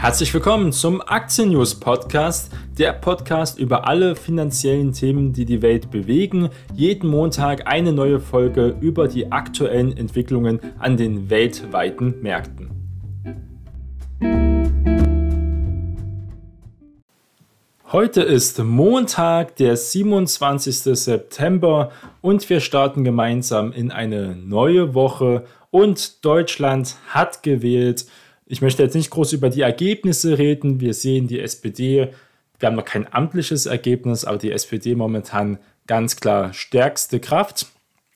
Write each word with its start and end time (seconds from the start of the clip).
Herzlich 0.00 0.32
willkommen 0.32 0.70
zum 0.72 1.02
Aktien 1.04 1.50
News 1.50 1.74
Podcast, 1.74 2.52
der 2.78 2.92
Podcast 2.92 3.58
über 3.58 3.88
alle 3.88 4.14
finanziellen 4.14 4.92
Themen, 4.92 5.32
die 5.32 5.44
die 5.44 5.60
Welt 5.60 5.90
bewegen. 5.90 6.50
Jeden 6.72 7.10
Montag 7.10 7.66
eine 7.66 7.92
neue 7.92 8.20
Folge 8.20 8.76
über 8.80 9.08
die 9.08 9.32
aktuellen 9.32 9.96
Entwicklungen 9.96 10.60
an 10.78 10.96
den 10.96 11.30
weltweiten 11.30 12.14
Märkten. 12.22 12.70
Heute 17.90 18.22
ist 18.22 18.62
Montag, 18.62 19.56
der 19.56 19.76
27. 19.76 20.76
September 20.96 21.90
und 22.20 22.48
wir 22.48 22.60
starten 22.60 23.02
gemeinsam 23.02 23.72
in 23.72 23.90
eine 23.90 24.36
neue 24.36 24.94
Woche 24.94 25.44
und 25.72 26.24
Deutschland 26.24 26.94
hat 27.08 27.42
gewählt. 27.42 28.06
Ich 28.50 28.62
möchte 28.62 28.82
jetzt 28.82 28.94
nicht 28.94 29.10
groß 29.10 29.34
über 29.34 29.50
die 29.50 29.60
Ergebnisse 29.60 30.38
reden. 30.38 30.80
Wir 30.80 30.94
sehen 30.94 31.28
die 31.28 31.38
SPD, 31.38 32.08
wir 32.58 32.66
haben 32.66 32.76
noch 32.76 32.84
kein 32.84 33.12
amtliches 33.12 33.66
Ergebnis, 33.66 34.24
aber 34.24 34.38
die 34.38 34.50
SPD 34.50 34.94
momentan 34.94 35.58
ganz 35.86 36.16
klar 36.16 36.54
stärkste 36.54 37.20
Kraft. 37.20 37.66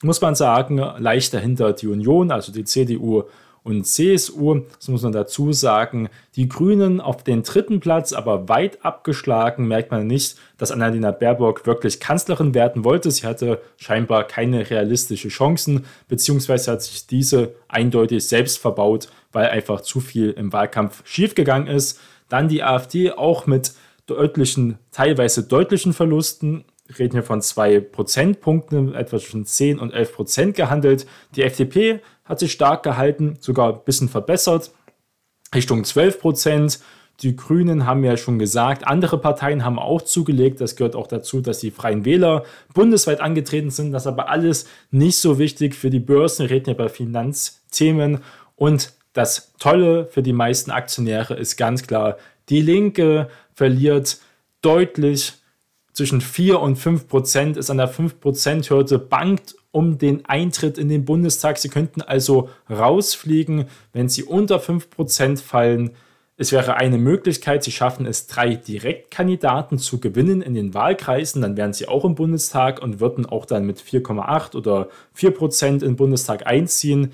Muss 0.02 0.22
man 0.22 0.34
sagen, 0.34 0.78
leicht 0.78 1.34
dahinter 1.34 1.74
die 1.74 1.86
Union, 1.86 2.32
also 2.32 2.50
die 2.50 2.64
CDU 2.64 3.24
und 3.64 3.84
CSU. 3.86 4.62
Das 4.76 4.88
muss 4.88 5.02
man 5.02 5.12
dazu 5.12 5.52
sagen. 5.52 6.08
Die 6.36 6.48
Grünen 6.48 7.00
auf 7.00 7.22
den 7.22 7.42
dritten 7.42 7.80
Platz, 7.80 8.12
aber 8.12 8.48
weit 8.48 8.84
abgeschlagen, 8.84 9.68
merkt 9.68 9.90
man 9.90 10.06
nicht, 10.06 10.36
dass 10.58 10.72
Annalena 10.72 11.10
Baerbock 11.10 11.66
wirklich 11.66 12.00
Kanzlerin 12.00 12.54
werden 12.54 12.84
wollte. 12.84 13.10
Sie 13.10 13.26
hatte 13.26 13.60
scheinbar 13.76 14.24
keine 14.24 14.68
realistischen 14.68 15.30
Chancen, 15.30 15.84
beziehungsweise 16.08 16.72
hat 16.72 16.82
sich 16.82 17.06
diese 17.06 17.54
eindeutig 17.68 18.26
selbst 18.26 18.58
verbaut, 18.58 19.08
weil 19.32 19.48
einfach 19.48 19.80
zu 19.82 20.00
viel 20.00 20.30
im 20.30 20.52
Wahlkampf 20.52 21.02
schiefgegangen 21.06 21.68
ist. 21.68 22.00
Dann 22.28 22.48
die 22.48 22.62
AfD 22.62 23.12
auch 23.12 23.46
mit 23.46 23.74
deutlichen, 24.06 24.78
teilweise 24.90 25.44
deutlichen 25.44 25.92
Verlusten 25.92 26.64
reden 26.98 27.12
hier 27.12 27.22
von 27.22 27.40
zwei 27.40 27.80
Prozentpunkten, 27.80 28.94
etwa 28.94 29.18
zwischen 29.18 29.46
10 29.46 29.78
und 29.78 29.92
11 29.92 30.14
Prozent 30.14 30.56
gehandelt. 30.56 31.06
Die 31.36 31.42
FDP 31.42 32.00
hat 32.32 32.40
sich 32.40 32.52
stark 32.52 32.82
gehalten, 32.82 33.36
sogar 33.40 33.74
ein 33.74 33.84
bisschen 33.84 34.08
verbessert, 34.08 34.72
Richtung 35.54 35.84
12 35.84 36.18
Prozent. 36.18 36.80
Die 37.20 37.36
Grünen 37.36 37.86
haben 37.86 38.02
ja 38.04 38.16
schon 38.16 38.38
gesagt, 38.38 38.86
andere 38.86 39.18
Parteien 39.18 39.64
haben 39.64 39.78
auch 39.78 40.00
zugelegt. 40.00 40.60
Das 40.60 40.74
gehört 40.74 40.96
auch 40.96 41.06
dazu, 41.06 41.42
dass 41.42 41.58
die 41.58 41.70
Freien 41.70 42.06
Wähler 42.06 42.44
bundesweit 42.72 43.20
angetreten 43.20 43.70
sind. 43.70 43.92
Das 43.92 44.04
ist 44.04 44.06
aber 44.06 44.30
alles 44.30 44.66
nicht 44.90 45.18
so 45.18 45.38
wichtig 45.38 45.74
für 45.74 45.90
die 45.90 46.00
Börsen. 46.00 46.48
Wir 46.48 46.56
reden 46.56 46.70
ja 46.70 46.74
bei 46.74 46.88
Finanzthemen. 46.88 48.20
Und 48.56 48.94
das 49.12 49.52
Tolle 49.58 50.06
für 50.06 50.22
die 50.22 50.32
meisten 50.32 50.70
Aktionäre 50.70 51.34
ist 51.34 51.56
ganz 51.56 51.86
klar, 51.86 52.16
die 52.48 52.62
Linke 52.62 53.28
verliert 53.52 54.18
deutlich 54.62 55.34
zwischen 55.92 56.22
4 56.22 56.60
und 56.60 56.76
5 56.76 57.08
Prozent, 57.08 57.56
ist 57.58 57.68
an 57.68 57.76
der 57.76 57.88
5 57.88 58.20
Prozent 58.20 58.70
Hürde, 58.70 58.98
bankt 58.98 59.54
um 59.72 59.98
den 59.98 60.24
Eintritt 60.26 60.78
in 60.78 60.88
den 60.88 61.04
Bundestag. 61.04 61.58
Sie 61.58 61.70
könnten 61.70 62.02
also 62.02 62.50
rausfliegen, 62.70 63.64
wenn 63.92 64.08
sie 64.08 64.22
unter 64.22 64.60
5 64.60 64.90
Prozent 64.90 65.40
fallen. 65.40 65.90
Es 66.36 66.52
wäre 66.52 66.76
eine 66.76 66.98
Möglichkeit, 66.98 67.64
sie 67.64 67.72
schaffen 67.72 68.06
es, 68.06 68.26
drei 68.26 68.54
Direktkandidaten 68.54 69.78
zu 69.78 69.98
gewinnen 69.98 70.42
in 70.42 70.54
den 70.54 70.74
Wahlkreisen, 70.74 71.42
dann 71.42 71.56
wären 71.56 71.72
sie 71.72 71.88
auch 71.88 72.04
im 72.04 72.14
Bundestag 72.14 72.82
und 72.82 73.00
würden 73.00 73.26
auch 73.26 73.46
dann 73.46 73.66
mit 73.66 73.80
4,8 73.80 74.54
oder 74.56 74.88
4 75.14 75.30
Prozent 75.32 75.82
in 75.82 75.90
den 75.90 75.96
Bundestag 75.96 76.46
einziehen. 76.46 77.12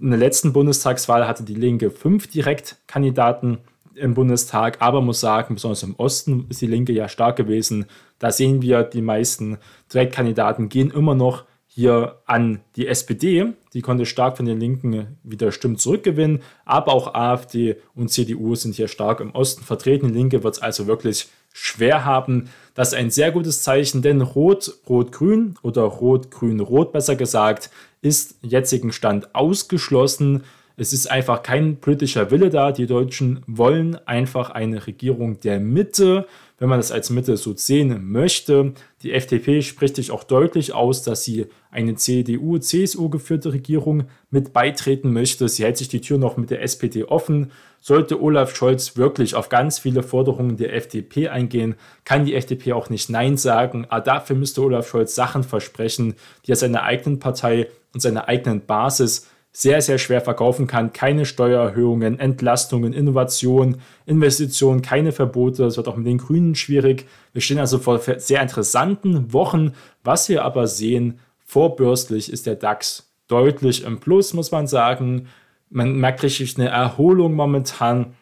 In 0.00 0.10
der 0.10 0.18
letzten 0.18 0.52
Bundestagswahl 0.52 1.26
hatte 1.26 1.44
die 1.44 1.54
Linke 1.54 1.90
fünf 1.90 2.26
Direktkandidaten 2.26 3.58
im 3.94 4.14
Bundestag, 4.14 4.80
aber 4.80 5.00
muss 5.00 5.20
sagen, 5.20 5.54
besonders 5.54 5.82
im 5.82 5.96
Osten 5.96 6.46
ist 6.50 6.60
die 6.60 6.66
Linke 6.66 6.92
ja 6.92 7.08
stark 7.08 7.36
gewesen. 7.36 7.86
Da 8.18 8.30
sehen 8.30 8.62
wir, 8.62 8.82
die 8.82 9.02
meisten 9.02 9.58
Direktkandidaten 9.92 10.68
gehen 10.68 10.90
immer 10.90 11.14
noch 11.14 11.44
hier 11.76 12.22
an 12.24 12.60
die 12.76 12.86
SPD. 12.86 13.52
Die 13.74 13.82
konnte 13.82 14.06
stark 14.06 14.38
von 14.38 14.46
den 14.46 14.58
Linken 14.58 15.18
wieder 15.22 15.52
Stimmen 15.52 15.76
zurückgewinnen, 15.76 16.40
aber 16.64 16.94
auch 16.94 17.12
AfD 17.12 17.76
und 17.94 18.08
CDU 18.08 18.54
sind 18.54 18.74
hier 18.74 18.88
stark 18.88 19.20
im 19.20 19.34
Osten 19.34 19.62
vertreten. 19.62 20.08
Die 20.08 20.14
Linke 20.14 20.42
wird 20.42 20.54
es 20.54 20.62
also 20.62 20.86
wirklich 20.86 21.28
schwer 21.52 22.06
haben. 22.06 22.48
Das 22.72 22.88
ist 22.88 22.94
ein 22.94 23.10
sehr 23.10 23.30
gutes 23.30 23.62
Zeichen, 23.62 24.00
denn 24.00 24.22
Rot, 24.22 24.72
Rot-Grün 24.88 25.56
oder 25.60 25.82
Rot-Grün-Rot 25.82 26.92
besser 26.92 27.14
gesagt, 27.14 27.68
ist 28.00 28.38
jetzigen 28.40 28.90
Stand 28.90 29.34
ausgeschlossen. 29.34 30.44
Es 30.78 30.94
ist 30.94 31.10
einfach 31.10 31.42
kein 31.42 31.76
politischer 31.76 32.30
Wille 32.30 32.48
da. 32.48 32.72
Die 32.72 32.86
Deutschen 32.86 33.42
wollen 33.46 33.96
einfach 34.06 34.48
eine 34.48 34.86
Regierung 34.86 35.40
der 35.40 35.60
Mitte, 35.60 36.26
wenn 36.58 36.68
man 36.68 36.78
das 36.78 36.92
als 36.92 37.10
Mitte 37.10 37.36
so 37.36 37.54
sehen 37.54 38.10
möchte. 38.10 38.72
Die 39.02 39.12
FDP 39.12 39.62
spricht 39.62 39.96
sich 39.96 40.10
auch 40.10 40.24
deutlich 40.24 40.72
aus, 40.72 41.02
dass 41.02 41.24
sie 41.24 41.46
eine 41.70 41.96
CDU-CSU 41.96 43.10
geführte 43.10 43.52
Regierung 43.52 44.04
mit 44.30 44.52
beitreten 44.52 45.12
möchte. 45.12 45.48
Sie 45.48 45.64
hält 45.64 45.76
sich 45.76 45.88
die 45.88 46.00
Tür 46.00 46.18
noch 46.18 46.36
mit 46.36 46.50
der 46.50 46.62
SPD 46.62 47.04
offen. 47.04 47.52
Sollte 47.80 48.20
Olaf 48.20 48.56
Scholz 48.56 48.96
wirklich 48.96 49.34
auf 49.34 49.48
ganz 49.48 49.78
viele 49.78 50.02
Forderungen 50.02 50.56
der 50.56 50.74
FDP 50.74 51.28
eingehen, 51.28 51.74
kann 52.04 52.24
die 52.24 52.34
FDP 52.34 52.72
auch 52.72 52.90
nicht 52.90 53.10
Nein 53.10 53.36
sagen. 53.36 53.86
Aber 53.88 54.00
dafür 54.00 54.36
müsste 54.36 54.62
Olaf 54.62 54.88
Scholz 54.88 55.14
Sachen 55.14 55.44
versprechen, 55.44 56.14
die 56.46 56.52
er 56.52 56.56
seiner 56.56 56.82
eigenen 56.82 57.18
Partei 57.18 57.68
und 57.92 58.00
seiner 58.00 58.28
eigenen 58.28 58.64
Basis 58.64 59.28
sehr, 59.58 59.80
sehr 59.80 59.96
schwer 59.96 60.20
verkaufen 60.20 60.66
kann. 60.66 60.92
Keine 60.92 61.24
Steuererhöhungen, 61.24 62.20
Entlastungen, 62.20 62.92
Innovation, 62.92 63.78
Investitionen, 64.04 64.82
keine 64.82 65.12
Verbote. 65.12 65.64
Es 65.64 65.78
wird 65.78 65.88
auch 65.88 65.96
mit 65.96 66.06
den 66.06 66.18
Grünen 66.18 66.54
schwierig. 66.54 67.06
Wir 67.32 67.40
stehen 67.40 67.58
also 67.58 67.78
vor 67.78 67.98
sehr 67.98 68.42
interessanten 68.42 69.32
Wochen. 69.32 69.72
Was 70.04 70.28
wir 70.28 70.44
aber 70.44 70.66
sehen, 70.66 71.20
vorbürstlich 71.46 72.30
ist 72.30 72.44
der 72.44 72.56
DAX 72.56 73.10
deutlich 73.28 73.84
im 73.84 73.98
Plus, 73.98 74.34
muss 74.34 74.50
man 74.50 74.66
sagen. 74.66 75.28
Man 75.70 75.96
merkt 75.96 76.22
richtig 76.22 76.58
eine 76.58 76.68
Erholung 76.68 77.32
momentan. 77.32 78.12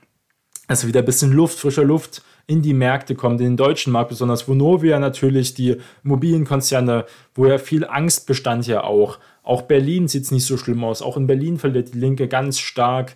Also 0.68 0.86
wieder 0.86 1.00
ein 1.00 1.06
bisschen 1.06 1.32
Luft, 1.32 1.58
frische 1.58 1.82
Luft 1.82 2.22
in 2.46 2.62
die 2.62 2.74
Märkte 2.74 3.16
kommt, 3.16 3.40
in 3.40 3.46
den 3.46 3.56
deutschen 3.56 3.92
Markt, 3.92 4.10
besonders 4.10 4.46
Vonovia 4.46 5.00
natürlich, 5.00 5.54
die 5.54 5.78
Immobilienkonzerne, 6.04 7.06
wo 7.34 7.46
ja 7.46 7.58
viel 7.58 7.84
Angst 7.84 8.28
bestand 8.28 8.68
ja 8.68 8.84
auch. 8.84 9.18
Auch 9.44 9.62
Berlin 9.62 10.08
sieht 10.08 10.24
es 10.24 10.30
nicht 10.30 10.46
so 10.46 10.56
schlimm 10.56 10.82
aus. 10.82 11.02
Auch 11.02 11.16
in 11.16 11.26
Berlin 11.26 11.58
verliert 11.58 11.94
die 11.94 11.98
Linke 11.98 12.26
ganz 12.26 12.58
stark. 12.58 13.14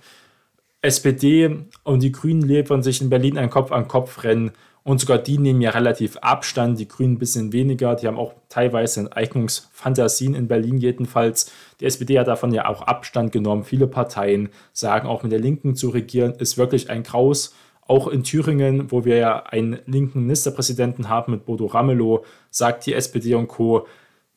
SPD 0.83 1.65
und 1.83 2.03
die 2.03 2.13
Grünen 2.13 2.43
liefern 2.43 2.83
sich 2.83 3.01
in 3.01 3.11
Berlin 3.11 3.37
ein 3.39 3.51
Kopf-an-Kopf-Rennen. 3.51 4.53
Und 4.85 5.01
sogar 5.01 5.19
die 5.19 5.39
nehmen 5.39 5.61
ja 5.61 5.71
relativ 5.71 6.17
Abstand, 6.19 6.79
die 6.79 6.87
Grünen 6.89 7.15
ein 7.15 7.19
bisschen 7.19 7.53
weniger. 7.53 7.95
Die 7.95 8.07
haben 8.07 8.17
auch 8.17 8.35
teilweise 8.49 9.01
Enteignungsfantasien 9.01 10.35
in 10.35 10.49
Berlin 10.49 10.79
jedenfalls. 10.79 11.53
Die 11.81 11.87
SPD 11.87 12.19
hat 12.19 12.29
davon 12.29 12.55
ja 12.55 12.69
auch 12.69 12.83
Abstand 12.83 13.33
genommen. 13.33 13.65
Viele 13.65 13.87
Parteien 13.87 14.51
sagen 14.73 15.09
auch 15.09 15.23
mit 15.23 15.33
der 15.33 15.41
Linken 15.41 15.75
zu 15.75 15.89
regieren, 15.89 16.35
ist 16.39 16.57
wirklich 16.57 16.91
ein 16.91 17.03
Graus. 17.03 17.55
Auch 17.87 18.07
in 18.09 18.23
Thüringen, 18.23 18.91
wo 18.93 19.05
wir 19.05 19.17
ja 19.17 19.43
einen 19.45 19.79
linken 19.87 20.21
Ministerpräsidenten 20.21 21.09
haben 21.09 21.33
mit 21.33 21.47
Bodo 21.47 21.67
Ramelow, 21.67 22.25
sagt 22.51 22.87
die 22.87 22.95
SPD 22.95 23.35
und 23.35 23.49
Co., 23.49 23.87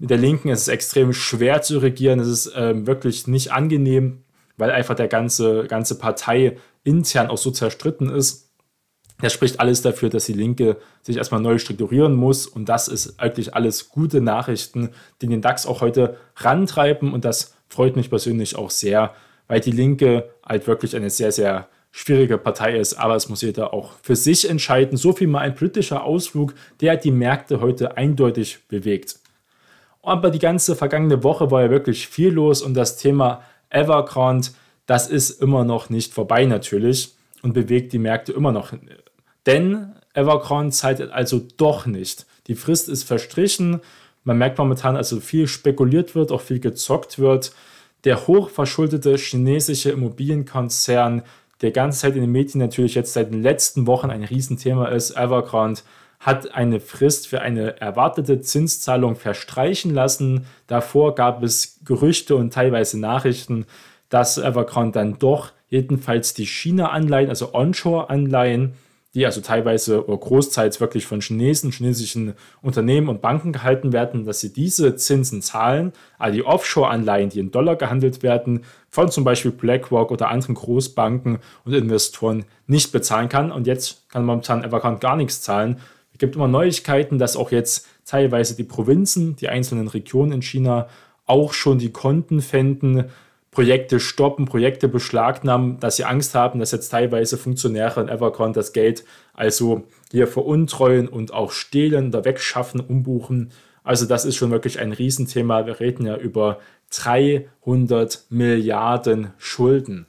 mit 0.02 0.10
der 0.10 0.18
Linken 0.18 0.50
ist 0.50 0.62
es 0.62 0.68
extrem 0.68 1.14
schwer 1.14 1.62
zu 1.62 1.78
regieren. 1.78 2.20
Es 2.20 2.28
ist 2.28 2.54
ähm, 2.56 2.88
wirklich 2.88 3.28
nicht 3.28 3.54
angenehm, 3.54 4.24
weil 4.58 4.72
einfach 4.72 4.96
der 4.96 5.08
ganze, 5.08 5.68
ganze 5.68 6.00
Partei 6.00 6.58
intern 6.84 7.30
auch 7.30 7.38
so 7.38 7.52
zerstritten 7.52 8.10
ist. 8.10 8.50
Das 9.20 9.32
spricht 9.32 9.60
alles 9.60 9.84
dafür, 9.84 10.10
dass 10.10 10.26
die 10.26 10.34
Linke 10.34 10.78
sich 11.04 11.18
erstmal 11.18 11.40
neu 11.40 11.60
strukturieren 11.60 12.16
muss. 12.16 12.48
Und 12.48 12.68
das 12.68 12.88
ist 12.88 13.20
eigentlich 13.20 13.54
alles 13.54 13.90
gute 13.90 14.22
Nachrichten, 14.22 14.90
die 15.22 15.28
den 15.28 15.44
DAX 15.44 15.68
auch 15.68 15.82
heute 15.82 16.18
rantreiben. 16.36 17.14
Und 17.14 17.24
das 17.24 17.54
freut 17.70 17.96
mich 17.96 18.10
persönlich 18.10 18.56
auch 18.56 18.72
sehr, 18.72 19.14
weil 19.48 19.60
die 19.60 19.70
Linke 19.70 20.32
halt 20.44 20.66
wirklich 20.66 20.96
eine 20.96 21.12
sehr, 21.12 21.32
sehr 21.32 21.68
schwierige 21.92 22.40
Partei 22.40 22.76
ist, 22.76 22.96
aber 22.96 23.16
es 23.16 23.30
muss 23.30 23.44
jeder 23.44 23.72
auch 23.72 23.94
für 24.02 24.16
sich 24.16 24.50
entscheiden. 24.50 24.98
So 24.98 25.14
viel 25.14 25.28
mal 25.28 25.42
ein 25.42 25.54
politischer 25.54 26.04
Ausflug, 26.04 26.56
der 26.80 26.98
die 26.98 27.12
Märkte 27.12 27.62
heute 27.62 27.98
eindeutig 27.98 28.68
bewegt. 28.68 29.21
Aber 30.04 30.32
die 30.32 30.40
ganze 30.40 30.76
vergangene 30.76 31.24
Woche 31.24 31.52
war 31.52 31.62
ja 31.62 31.70
wirklich 31.70 32.08
viel 32.08 32.30
los 32.30 32.62
und 32.62 32.74
das 32.74 32.98
Thema 32.98 33.44
Evergrande, 33.70 34.50
das 34.86 35.08
ist 35.08 35.42
immer 35.42 35.64
noch 35.64 35.90
nicht 35.90 36.14
vorbei 36.14 36.46
natürlich 36.46 37.16
und 37.44 37.54
bewegt 37.54 37.94
die 37.94 38.00
Märkte 38.00 38.34
immer 38.34 38.52
noch. 38.52 38.74
Denn 39.46 39.94
Evergrande 40.14 40.72
zeitet 40.72 41.12
also 41.12 41.42
doch 41.58 41.86
nicht. 41.86 42.26
Die 42.48 42.56
Frist 42.56 42.90
ist 42.90 43.04
verstrichen. 43.04 43.82
Man 44.24 44.38
merkt 44.38 44.58
momentan 44.58 44.96
also 44.96 45.20
viel 45.20 45.48
spekuliert 45.48 46.16
wird, 46.16 46.32
auch 46.32 46.42
viel 46.42 46.60
gezockt 46.60 47.20
wird. 47.20 47.54
Der 48.04 48.28
hochverschuldete 48.28 49.16
chinesische 49.16 49.92
Immobilienkonzern 49.92 51.24
der 51.62 51.72
ganze 51.72 52.00
Zeit 52.00 52.16
in 52.16 52.22
den 52.22 52.32
Medien 52.32 52.60
natürlich 52.60 52.96
jetzt 52.96 53.14
seit 53.14 53.32
den 53.32 53.44
letzten 53.44 53.86
Wochen 53.86 54.10
ein 54.10 54.24
Riesenthema 54.24 54.88
ist. 54.88 55.16
Evergrande 55.16 55.82
hat 56.22 56.54
eine 56.54 56.80
Frist 56.80 57.28
für 57.28 57.42
eine 57.42 57.82
erwartete 57.82 58.42
Zinszahlung 58.42 59.16
verstreichen 59.16 59.92
lassen. 59.92 60.46
Davor 60.68 61.16
gab 61.16 61.42
es 61.42 61.80
Gerüchte 61.84 62.36
und 62.36 62.54
teilweise 62.54 63.00
Nachrichten, 63.00 63.66
dass 64.10 64.38
Evergrande 64.38 65.00
dann 65.00 65.18
doch 65.18 65.52
jedenfalls 65.68 66.36
die 66.36 66.46
China-Anleihen, 66.46 67.30
also 67.30 67.56
Onshore-Anleihen, 67.56 68.74
die 69.16 69.26
also 69.26 69.42
teilweise 69.42 70.06
oder 70.06 70.18
großteils 70.18 70.80
wirklich 70.80 71.06
von 71.06 71.22
Chinesen, 71.22 71.72
chinesischen 71.72 72.36
Unternehmen 72.62 73.10
und 73.10 73.22
Banken 73.22 73.52
gehalten 73.52 73.92
werden, 73.92 74.26
dass 74.26 74.40
sie 74.40 74.54
diese 74.54 74.96
Zinsen 74.96 75.42
zahlen, 75.42 75.92
also 76.20 76.36
die 76.36 76.46
Offshore-Anleihen, 76.46 77.30
die 77.30 77.40
in 77.40 77.52
Dollar 77.52 77.76
gehandelt 77.76 78.22
werden, 78.22 78.64
von 78.90 79.10
zum 79.10 79.24
Beispiel 79.24 79.52
BlackRock 79.52 80.12
oder 80.12 80.30
anderen 80.30 80.56
Großbanken 80.56 81.40
und 81.66 81.74
Investoren 81.74 82.46
nicht 82.68 82.92
bezahlen 82.92 83.28
kann. 83.28 83.52
Und 83.52 83.66
jetzt 83.66 84.08
kann 84.10 84.24
momentan 84.24 84.64
Evergrande 84.64 85.00
gar 85.00 85.16
nichts 85.16 85.42
zahlen. 85.42 85.78
Es 86.22 86.24
gibt 86.24 86.36
immer 86.36 86.48
Neuigkeiten, 86.48 87.18
dass 87.18 87.36
auch 87.36 87.50
jetzt 87.50 87.88
teilweise 88.06 88.56
die 88.56 88.64
Provinzen, 88.64 89.36
die 89.38 89.50
einzelnen 89.50 89.88
Regionen 89.88 90.34
in 90.34 90.42
China 90.44 90.88
auch 91.26 91.52
schon 91.52 91.80
die 91.80 91.92
Konten 91.92 92.42
fänden, 92.42 93.06
Projekte 93.50 94.00
stoppen, 94.00 94.46
Projekte 94.46 94.88
beschlagnahmen, 94.88 95.80
dass 95.80 95.96
sie 95.96 96.06
Angst 96.06 96.36
haben, 96.36 96.60
dass 96.60 96.74
jetzt 96.74 96.90
teilweise 96.90 97.40
Funktionäre 97.40 98.02
in 98.02 98.08
Evergrande 98.08 98.60
das 98.60 98.72
Geld 98.72 99.04
also 99.34 99.82
hier 100.12 100.28
veruntreuen 100.28 101.08
und 101.08 101.34
auch 101.34 101.52
stehlen 101.52 102.10
oder 102.10 102.24
wegschaffen, 102.24 102.82
umbuchen. 102.82 103.52
Also 103.84 104.06
das 104.06 104.24
ist 104.24 104.36
schon 104.36 104.52
wirklich 104.52 104.78
ein 104.78 104.92
Riesenthema. 104.92 105.66
Wir 105.66 105.80
reden 105.80 106.06
ja 106.06 106.18
über 106.18 106.60
300 106.92 108.26
Milliarden 108.30 109.34
Schulden. 109.40 110.06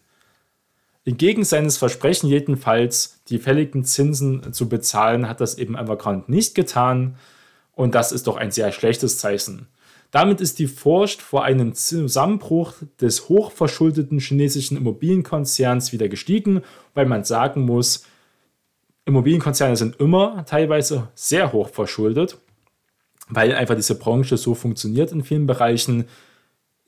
Entgegen 1.05 1.45
seines 1.45 1.79
Versprechen 1.79 2.29
jedenfalls, 2.29 3.21
die 3.29 3.39
fälligen 3.39 3.85
Zinsen 3.85 4.53
zu 4.53 4.69
bezahlen, 4.69 5.29
hat 5.29 5.41
das 5.41 5.59
eben 5.59 5.77
Evergrande 5.77 6.31
nicht 6.31 6.55
getan. 6.55 7.17
Und 7.73 7.95
das 7.95 8.13
ist 8.13 8.27
doch 8.27 8.37
ein 8.37 8.53
sehr 8.53 8.71
schlechtes 8.71 9.19
Zeichen. 9.19 9.67
Damit 10.13 10.41
ist 10.41 10.59
die 10.59 10.67
Furcht 10.67 11.23
vor 11.23 11.43
einem 11.43 11.75
Zusammenbruch 11.75 12.75
des 13.01 13.31
hochverschuldeten 13.31 14.21
chinesischen 14.21 14.77
Immobilienkonzerns 14.77 15.93
wieder 15.93 16.09
gestiegen, 16.09 16.63
weil 16.95 17.07
man 17.07 17.25
sagen 17.25 17.63
muss, 17.63 18.05
Immobilienkonzerne 19.07 19.77
sind 19.77 19.97
immer 19.97 20.45
teilweise 20.45 21.09
sehr 21.15 21.53
hoch 21.53 21.71
verschuldet, 21.71 22.39
weil 23.29 23.55
einfach 23.55 23.75
diese 23.75 23.99
Branche 23.99 24.37
so 24.37 24.55
funktioniert 24.55 25.11
in 25.13 25.25
vielen 25.25 25.47
Bereichen. 25.47 26.05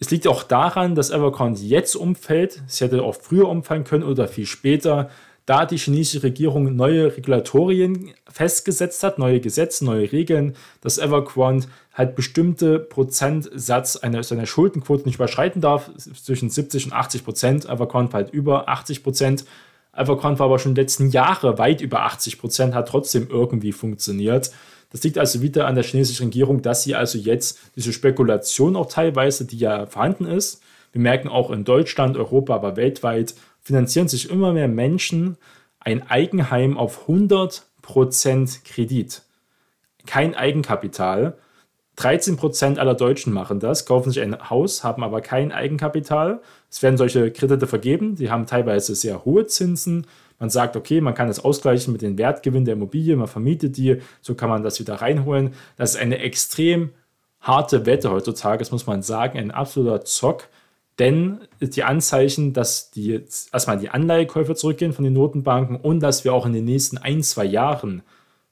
Es 0.05 0.11
liegt 0.11 0.29
auch 0.29 0.43
daran, 0.43 0.95
dass 0.95 1.09
Evergrande 1.09 1.63
jetzt 1.63 1.97
umfällt. 1.97 2.63
Es 2.69 2.83
hätte 2.83 3.03
auch 3.03 3.15
früher 3.15 3.49
umfallen 3.49 3.85
können 3.85 4.05
oder 4.05 4.29
viel 4.29 4.45
später 4.45 5.09
da 5.47 5.65
die 5.65 5.79
chinesische 5.79 6.23
Regierung 6.23 6.77
neue 6.77 7.17
Regulatorien 7.17 8.13
festgesetzt 8.31 9.03
hat, 9.03 9.19
neue 9.19 9.41
Gesetze, 9.41 9.83
neue 9.83 10.13
Regeln, 10.13 10.57
dass 10.83 10.99
Evergrande 10.99 11.69
halt 11.95 12.17
bestimmte 12.17 12.79
Prozentsatz 12.79 13.97
einer, 13.97 14.23
seiner 14.23 14.45
Schuldenquote 14.45 15.07
nicht 15.07 15.15
überschreiten 15.15 15.63
darf, 15.63 15.91
zwischen 15.97 16.51
70 16.51 16.85
und 16.85 16.93
80 16.93 17.25
Prozent. 17.25 17.65
Evergrande 17.65 18.13
war 18.13 18.25
halt 18.25 18.35
über 18.35 18.69
80 18.69 19.03
Prozent. 19.03 19.47
Evergrande 19.97 20.39
war 20.39 20.49
aber 20.49 20.59
schon 20.59 20.73
in 20.73 20.75
den 20.75 20.85
letzten 20.85 21.09
Jahren 21.09 21.57
weit 21.57 21.81
über 21.81 22.03
80 22.03 22.39
Prozent, 22.39 22.75
hat 22.75 22.89
trotzdem 22.89 23.29
irgendwie 23.31 23.73
funktioniert. 23.73 24.51
Das 24.91 25.03
liegt 25.03 25.19
also 25.19 25.43
wieder 25.43 25.67
an 25.67 25.75
der 25.75 25.85
chinesischen 25.85 26.27
Regierung, 26.27 26.63
dass 26.63 26.85
sie 26.85 26.95
also 26.95 27.19
jetzt 27.19 27.59
diese 27.77 27.93
Spekulation 27.93 28.77
auch 28.77 28.87
teilweise, 28.87 29.45
die 29.45 29.59
ja 29.59 29.87
vorhanden 29.87 30.27
ist, 30.27 30.63
wir 30.93 31.01
merken 31.01 31.29
auch 31.29 31.51
in 31.51 31.65
Deutschland, 31.65 32.17
Europa, 32.17 32.55
aber 32.55 32.77
weltweit, 32.77 33.35
finanzieren 33.61 34.07
sich 34.07 34.31
immer 34.31 34.53
mehr 34.53 34.69
Menschen 34.69 35.37
ein 35.81 36.09
Eigenheim 36.09 36.79
auf 36.79 37.09
100% 37.09 37.63
Kredit. 38.65 39.23
Kein 40.07 40.37
Eigenkapital. 40.37 41.37
13% 41.99 42.79
aller 42.79 42.95
Deutschen 42.95 43.33
machen 43.33 43.61
das, 43.61 43.87
kaufen 43.87 44.11
sich 44.11 44.21
ein 44.23 44.51
Haus, 44.51 44.83
haben 44.83 45.05
aber 45.05 45.21
kein 45.21 45.53
Eigenkapital. 45.53 46.41
Es 46.71 46.83
werden 46.83 46.97
solche 46.97 47.31
Kredite 47.31 47.67
vergeben, 47.67 48.17
die 48.17 48.31
haben 48.31 48.47
teilweise 48.47 48.95
sehr 48.95 49.25
hohe 49.25 49.47
Zinsen. 49.47 50.07
Man 50.41 50.51
sagt, 50.51 50.77
okay, 50.77 51.01
man 51.01 51.15
kann 51.15 51.29
das 51.29 51.45
ausgleichen 51.45 51.93
mit 51.93 52.03
dem 52.03 52.19
Wertgewinn 52.19 52.65
der 52.65 52.75
Immobilie, 52.75 53.17
man 53.17 53.29
vermietet 53.29 53.77
die, 53.77 53.99
so 54.21 54.35
kann 54.35 54.51
man 54.51 54.65
das 54.65 54.81
wieder 54.81 54.95
reinholen. 54.95 55.55
Das 55.77 55.95
ist 55.95 56.01
eine 56.01 56.19
extrem 56.19 56.91
harte 57.41 57.87
Wette 57.87 58.11
heutzutage, 58.11 58.59
das 58.59 58.73
muss 58.73 58.87
man 58.87 59.03
sagen, 59.03 59.39
ein 59.39 59.51
absoluter 59.53 60.05
Zock. 60.05 60.49
Denn 60.99 61.41
die 61.61 61.83
Anzeichen, 61.83 62.53
dass 62.53 62.91
die 62.91 63.21
erstmal 63.53 63.79
die 63.79 63.91
Anleihekäufe 63.91 64.55
zurückgehen 64.55 64.93
von 64.93 65.05
den 65.05 65.13
Notenbanken 65.13 65.77
und 65.77 66.01
dass 66.01 66.25
wir 66.25 66.33
auch 66.33 66.47
in 66.47 66.53
den 66.53 66.65
nächsten 66.65 66.99
ein, 66.99 67.23
zwei 67.23 67.45
Jahren, 67.45 68.03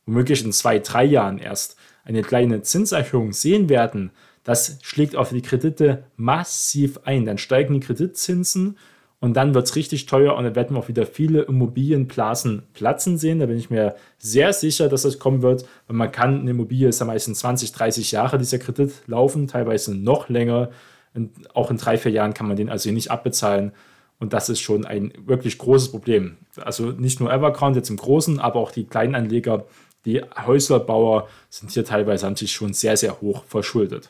womöglich 0.07 0.45
in 0.45 0.53
zwei, 0.53 0.79
drei 0.81 1.05
Jahren 1.05 1.39
erst, 1.39 1.77
eine 2.05 2.23
kleine 2.23 2.63
Zinserhöhung 2.63 3.33
sehen 3.33 3.69
werden, 3.69 4.11
das 4.45 4.79
schlägt 4.83 5.17
auf 5.17 5.31
die 5.31 5.43
Kredite 5.43 6.05
massiv 6.17 7.01
ein. 7.05 7.27
Dann 7.27 7.39
steigen 7.39 7.75
die 7.75 7.81
Kreditzinsen 7.81 8.77
und 9.21 9.35
dann 9.35 9.55
wird 9.55 9.69
es 9.69 9.77
richtig 9.77 10.07
teuer 10.07 10.35
und 10.35 10.43
dann 10.43 10.57
werden 10.57 10.75
wir 10.75 10.81
auch 10.81 10.89
wieder 10.89 11.07
viele 11.07 11.43
Immobilienblasen 11.43 12.65
platzen 12.75 13.19
sehen. 13.19 13.39
Da 13.39 13.47
bin 13.47 13.57
ich 13.57 13.71
mir 13.71 13.95
sehr 14.19 14.53
sicher, 14.53 14.89
dass 14.89 15.03
das 15.03 15.21
kommen 15.21 15.43
wird. 15.43 15.65
Weil 15.87 15.97
man 15.97 16.11
kann 16.11 16.41
eine 16.41 16.51
Immobilie, 16.51 16.89
ist 16.89 16.99
ja 16.99 17.07
meistens 17.07 17.39
20, 17.39 17.71
30 17.71 18.11
Jahre 18.11 18.37
dieser 18.39 18.59
Kredit 18.59 18.95
laufen, 19.07 19.47
teilweise 19.47 19.95
noch 19.95 20.29
länger. 20.29 20.71
Und 21.15 21.31
auch 21.55 21.71
in 21.71 21.77
drei, 21.77 21.99
vier 21.99 22.11
Jahren 22.11 22.35
kann 22.35 22.49
man 22.49 22.57
den 22.57 22.69
also 22.69 22.91
nicht 22.91 23.13
abbezahlen. 23.13 23.71
Und 24.19 24.33
das 24.33 24.49
ist 24.49 24.61
schon 24.61 24.85
ein 24.85 25.13
wirklich 25.25 25.57
großes 25.59 25.93
Problem. 25.93 26.39
Also 26.57 26.91
nicht 26.91 27.21
nur 27.21 27.33
Evergrande 27.33 27.79
jetzt 27.79 27.91
im 27.91 27.97
Großen, 27.97 28.41
aber 28.41 28.59
auch 28.59 28.73
die 28.73 28.87
Kleinanleger, 28.87 29.67
die 30.05 30.21
Häuslerbauer 30.47 31.29
sind 31.49 31.71
hier 31.71 31.85
teilweise 31.85 32.27
haben 32.27 32.37
sich 32.37 32.53
schon 32.53 32.73
sehr, 32.73 32.97
sehr 32.97 33.21
hoch 33.21 33.45
verschuldet. 33.45 34.09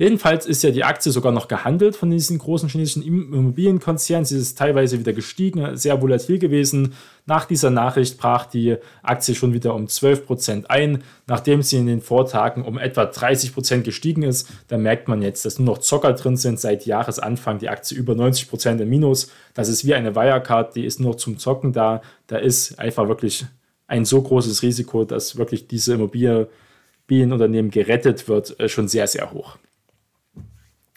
Jedenfalls 0.00 0.46
ist 0.46 0.62
ja 0.62 0.70
die 0.70 0.84
Aktie 0.84 1.10
sogar 1.10 1.32
noch 1.32 1.48
gehandelt 1.48 1.96
von 1.96 2.08
diesen 2.08 2.38
großen 2.38 2.68
chinesischen 2.68 3.02
Immobilienkonzernen. 3.02 4.24
Sie 4.24 4.38
ist 4.38 4.56
teilweise 4.56 4.96
wieder 5.00 5.12
gestiegen, 5.12 5.76
sehr 5.76 6.00
volatil 6.00 6.38
gewesen. 6.38 6.94
Nach 7.26 7.46
dieser 7.46 7.70
Nachricht 7.70 8.16
brach 8.16 8.46
die 8.46 8.76
Aktie 9.02 9.34
schon 9.34 9.54
wieder 9.54 9.74
um 9.74 9.86
12% 9.86 10.66
ein. 10.66 11.02
Nachdem 11.26 11.62
sie 11.62 11.78
in 11.78 11.86
den 11.86 12.00
Vortagen 12.00 12.64
um 12.64 12.78
etwa 12.78 13.02
30% 13.02 13.80
gestiegen 13.80 14.22
ist, 14.22 14.48
da 14.68 14.78
merkt 14.78 15.08
man 15.08 15.20
jetzt, 15.20 15.44
dass 15.44 15.58
nur 15.58 15.74
noch 15.74 15.78
Zocker 15.78 16.12
drin 16.12 16.36
sind. 16.36 16.60
Seit 16.60 16.86
Jahresanfang 16.86 17.58
die 17.58 17.68
Aktie 17.68 17.98
über 17.98 18.12
90% 18.12 18.80
im 18.80 18.88
Minus. 18.88 19.32
Das 19.54 19.68
ist 19.68 19.84
wie 19.84 19.94
eine 19.94 20.14
Wirecard, 20.14 20.76
die 20.76 20.84
ist 20.84 21.00
nur 21.00 21.18
zum 21.18 21.38
Zocken 21.38 21.72
da. 21.72 22.02
Da 22.28 22.36
ist 22.36 22.78
einfach 22.78 23.08
wirklich 23.08 23.46
ein 23.88 24.04
so 24.04 24.22
großes 24.22 24.62
Risiko, 24.62 25.04
dass 25.04 25.36
wirklich 25.36 25.66
diese 25.66 25.94
Immobilienunternehmen 25.94 27.70
gerettet 27.72 28.28
wird, 28.28 28.58
äh, 28.60 28.68
schon 28.68 28.86
sehr, 28.86 29.08
sehr 29.08 29.32
hoch. 29.32 29.56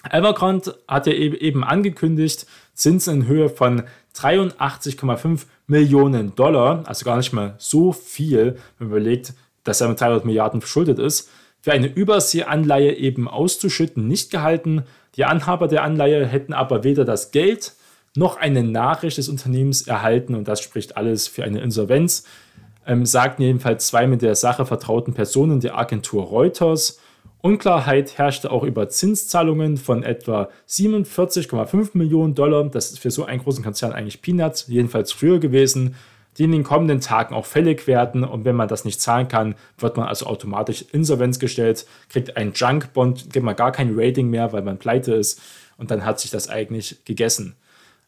Evergrande 0.10 0.78
hat 0.88 1.08
ja 1.08 1.14
eben 1.14 1.64
angekündigt, 1.64 2.46
Zinsen 2.74 3.22
in 3.22 3.28
Höhe 3.28 3.50
von 3.50 3.84
83,5 4.16 5.46
Millionen 5.68 6.36
Dollar, 6.36 6.84
also 6.86 7.06
gar 7.06 7.18
nicht 7.18 7.34
mal 7.34 7.56
so 7.58 7.92
viel, 7.92 8.58
wenn 8.78 8.88
man 8.88 8.98
überlegt, 8.98 9.34
dass 9.64 9.80
er 9.80 9.88
mit 9.88 10.02
300 10.02 10.26
Milliarden 10.26 10.62
verschuldet 10.62 11.00
ist, 11.00 11.30
für 11.62 11.72
eine 11.72 11.88
Überseeanleihe 11.88 12.94
eben 12.96 13.28
auszuschütten, 13.28 14.08
nicht 14.08 14.32
gehalten. 14.32 14.84
Die 15.16 15.26
Anhaber 15.26 15.68
der 15.68 15.84
Anleihe 15.84 16.26
hätten 16.26 16.54
aber 16.54 16.84
weder 16.84 17.06
das 17.06 17.32
Geld 17.32 17.74
noch 18.16 18.38
eine 18.38 18.64
Nachricht 18.64 19.18
des 19.18 19.30
Unternehmens 19.30 19.84
erhalten 19.84 20.36
und 20.36 20.48
das 20.48 20.62
spricht 20.62 20.98
alles 20.98 21.28
für 21.28 21.44
eine 21.44 21.62
Insolvenz, 21.62 22.26
ähm, 22.86 23.06
sagten 23.06 23.44
jedenfalls 23.44 23.88
zwei 23.88 24.08
mit 24.08 24.22
der 24.22 24.36
Sache 24.36 24.66
vertrauten 24.66 25.14
Personen 25.14 25.60
der 25.60 25.78
Agentur 25.78 26.24
Reuters. 26.24 27.00
Unklarheit 27.42 28.18
herrschte 28.18 28.52
auch 28.52 28.64
über 28.64 28.90
Zinszahlungen 28.90 29.78
von 29.78 30.04
etwa 30.04 30.50
47,5 30.70 31.92
Millionen 31.94 32.36
Dollar. 32.36 32.64
Das 32.66 32.92
ist 32.92 33.00
für 33.00 33.12
so 33.12 33.26
einen 33.26 33.42
großen 33.42 33.64
Konzern 33.64 33.94
eigentlich 33.94 34.22
Peanuts, 34.22 34.68
jedenfalls 34.68 35.12
früher 35.12 35.40
gewesen, 35.40 35.96
die 36.38 36.44
in 36.44 36.52
den 36.52 36.64
kommenden 36.64 37.02
Tagen 37.02 37.34
auch 37.34 37.46
fällig 37.46 37.88
werden. 37.88 38.24
Und 38.24 38.46
wenn 38.46 38.56
man 38.56 38.68
das 38.68 38.86
nicht 38.86 39.02
zahlen 39.02 39.28
kann, 39.28 39.56
wird 39.78 39.98
man 39.98 40.08
also 40.08 40.28
automatisch 40.28 40.86
Insolvenz 40.92 41.40
gestellt, 41.40 41.88
kriegt 42.10 42.38
ein 42.38 42.54
Junk-Bond, 42.54 43.34
gibt 43.34 43.46
man 43.46 43.56
gar 43.56 43.72
kein 43.72 43.94
Rating 43.98 44.30
mehr, 44.30 44.54
weil 44.54 44.62
man 44.62 44.78
pleite 44.78 45.14
ist. 45.14 45.42
Und 45.78 45.90
dann 45.90 46.06
hat 46.06 46.20
sich 46.20 46.30
das 46.30 46.48
eigentlich 46.48 47.04
gegessen. 47.06 47.56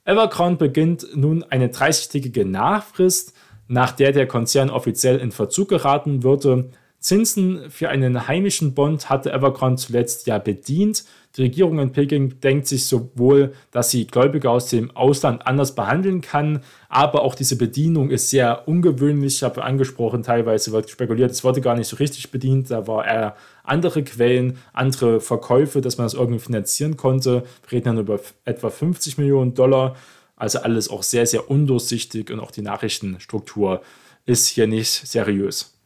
Evergrande 0.06 0.58
beginnt 0.58 1.08
nun 1.15 1.44
eine 1.44 1.70
30-tägige 1.70 2.46
Nachfrist, 2.46 3.34
nach 3.67 3.91
der 3.91 4.12
der 4.12 4.27
Konzern 4.27 4.70
offiziell 4.70 5.17
in 5.17 5.32
Verzug 5.32 5.70
geraten 5.70 6.24
würde. 6.24 6.70
Zinsen 7.00 7.70
für 7.70 7.89
einen 7.89 8.29
heimischen 8.29 8.74
Bond 8.74 9.10
hatte 9.10 9.34
Evergrande 9.34 9.82
zuletzt 9.82 10.25
ja 10.25 10.38
bedient. 10.38 11.03
Die 11.36 11.41
Regierung 11.41 11.79
in 11.79 11.91
Peking 11.91 12.39
denkt 12.41 12.67
sich 12.67 12.86
sowohl, 12.86 13.53
dass 13.72 13.89
sie 13.89 14.05
Gläubiger 14.05 14.51
aus 14.51 14.70
dem 14.70 14.96
Ausland 14.96 15.46
anders 15.48 15.75
behandeln 15.75 16.22
kann, 16.22 16.62
aber 16.89 17.24
auch 17.24 17.34
diese 17.36 17.58
Bedienung 17.58 18.12
ist 18.12 18.29
sehr 18.29 18.67
ungewöhnlich. 18.67 19.38
Ich 19.38 19.43
habe 19.43 19.63
angesprochen, 19.63 20.22
teilweise 20.22 20.72
wird 20.72 20.91
spekuliert, 20.91 21.32
es 21.32 21.43
wurde 21.43 21.60
gar 21.60 21.75
nicht 21.75 21.88
so 21.88 21.98
richtig 21.98 22.32
bedient. 22.32 22.70
Da 22.70 22.88
war 22.88 23.05
eher 23.05 23.36
andere 23.63 24.03
Quellen, 24.03 24.58
andere 24.72 25.20
Verkäufe, 25.20 25.82
dass 25.82 25.98
man 25.98 26.05
das 26.05 26.13
irgendwie 26.13 26.39
finanzieren 26.39 26.96
konnte. 26.96 27.43
Wir 27.67 27.77
reden 27.77 27.86
dann 27.86 28.00
über 28.00 28.20
etwa 28.46 28.70
50 28.70 29.17
Millionen 29.17 29.55
Dollar. 29.55 29.96
Also 30.36 30.60
alles 30.60 30.90
auch 30.90 31.04
sehr, 31.04 31.25
sehr 31.25 31.50
undurchsichtig 31.50 32.32
und 32.32 32.40
auch 32.40 32.52
die 32.52 32.62
Nachrichtenstruktur 32.62 33.82
ist 34.25 34.48
hier 34.48 34.68
nicht 34.68 34.90
seriös. 34.90 35.78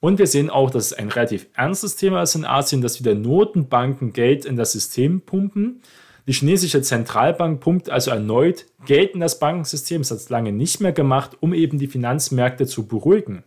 Und 0.00 0.18
wir 0.18 0.26
sehen 0.26 0.50
auch, 0.50 0.70
dass 0.70 0.86
es 0.86 0.92
ein 0.92 1.10
relativ 1.10 1.46
ernstes 1.54 1.94
Thema 1.94 2.22
ist 2.22 2.34
in 2.34 2.44
Asien, 2.44 2.82
dass 2.82 2.98
wieder 2.98 3.14
Notenbanken 3.14 4.12
Geld 4.12 4.44
in 4.44 4.56
das 4.56 4.72
System 4.72 5.20
pumpen. 5.20 5.80
Die 6.26 6.32
chinesische 6.32 6.82
Zentralbank 6.82 7.60
pumpt 7.60 7.88
also 7.88 8.10
erneut 8.10 8.66
Geld 8.84 9.14
in 9.14 9.20
das 9.20 9.38
Bankensystem, 9.38 10.02
das 10.02 10.10
hat 10.10 10.18
es 10.18 10.28
lange 10.28 10.52
nicht 10.52 10.80
mehr 10.80 10.92
gemacht, 10.92 11.36
um 11.40 11.54
eben 11.54 11.78
die 11.78 11.86
Finanzmärkte 11.86 12.66
zu 12.66 12.86
beruhigen. 12.86 13.44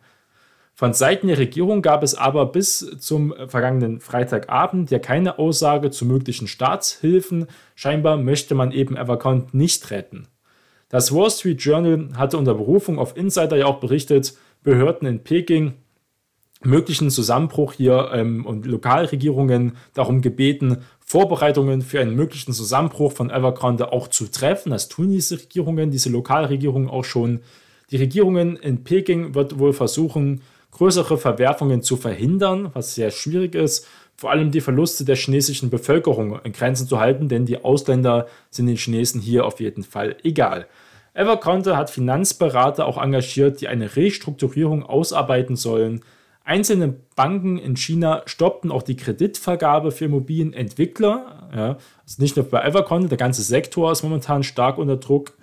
Von 0.78 0.94
Seiten 0.94 1.28
der 1.28 1.38
Regierung 1.38 1.82
gab 1.82 2.04
es 2.04 2.16
aber 2.16 2.48
bis 2.48 2.98
zum 3.00 3.34
vergangenen 3.48 4.02
Freitagabend 4.02 4.92
ja 4.92 5.00
keine 5.00 5.40
Aussage 5.40 5.90
zu 5.90 6.06
möglichen 6.06 6.50
Staatshilfen. 6.50 7.48
Scheinbar 7.76 8.18
möchte 8.18 8.56
man 8.56 8.74
eben 8.74 8.98
Evercount 8.98 9.54
nicht 9.54 9.90
retten. 9.90 10.28
Das 10.90 11.14
Wall 11.14 11.32
Street 11.32 11.62
Journal 11.62 12.10
hatte 12.18 12.38
unter 12.38 12.54
Berufung 12.54 13.00
auf 13.00 13.16
Insider 13.16 13.56
ja 13.56 13.68
auch 13.68 13.80
berichtet, 13.80 14.38
Behörden 14.64 15.08
in 15.08 15.24
Peking 15.24 15.76
möglichen 16.62 17.10
Zusammenbruch 17.10 17.74
hier 17.74 18.10
ähm, 18.14 18.46
und 18.46 18.66
Lokalregierungen 18.66 19.78
darum 19.94 20.22
gebeten, 20.22 20.80
Vorbereitungen 21.00 21.84
für 21.84 22.02
einen 22.02 22.16
möglichen 22.16 22.54
Zusammenbruch 22.54 23.12
von 23.12 23.30
Evergrande 23.30 23.92
auch 23.94 24.08
zu 24.08 24.28
treffen. 24.28 24.72
Das 24.72 24.90
tun 24.90 25.10
diese 25.10 25.40
Regierungen, 25.40 25.92
diese 25.92 26.10
Lokalregierungen 26.10 26.90
auch 26.90 27.06
schon. 27.06 27.42
Die 27.92 27.98
Regierungen 27.98 28.58
in 28.58 28.84
Peking 28.84 29.36
wird 29.36 29.60
wohl 29.60 29.74
versuchen, 29.74 30.42
größere 30.76 31.18
Verwerfungen 31.18 31.82
zu 31.82 31.96
verhindern, 31.96 32.70
was 32.74 32.96
sehr 32.96 33.10
schwierig 33.10 33.56
ist. 33.56 33.88
Vor 34.18 34.32
allem 34.32 34.52
die 34.52 34.60
Verluste 34.60 35.06
der 35.06 35.16
chinesischen 35.16 35.70
Bevölkerung 35.70 36.40
in 36.44 36.52
Grenzen 36.52 36.86
zu 36.86 37.00
halten, 37.00 37.30
denn 37.30 37.46
die 37.46 37.64
Ausländer 37.64 38.28
sind 38.50 38.68
den 38.68 38.76
Chinesen 38.76 39.22
hier 39.22 39.46
auf 39.46 39.62
jeden 39.62 39.84
Fall 39.84 40.18
egal. 40.24 40.68
Evergrande 41.14 41.78
hat 41.78 41.90
Finanzberater 41.90 42.86
auch 42.86 43.02
engagiert, 43.02 43.62
die 43.62 43.70
eine 43.70 43.96
Restrukturierung 43.96 44.84
ausarbeiten 44.84 45.56
sollen. 45.56 46.02
Einzelne 46.44 46.94
Banken 47.16 47.58
in 47.58 47.78
China 47.78 48.24
stoppten 48.26 48.70
auch 48.70 48.84
die 48.84 48.98
Kreditvergabe 48.98 49.92
für 49.92 50.06
Immobilienentwickler. 50.06 51.50
Ja, 51.56 51.78
also 52.04 52.22
nicht 52.22 52.36
nur 52.36 52.46
bei 52.46 52.62
Everconde, 52.62 53.08
der 53.08 53.18
ganze 53.18 53.44
Sektor 53.44 53.94
ist 53.94 54.04
momentan 54.04 54.44
stark 54.44 54.78
unter 54.78 54.98
Druck. 54.98 55.38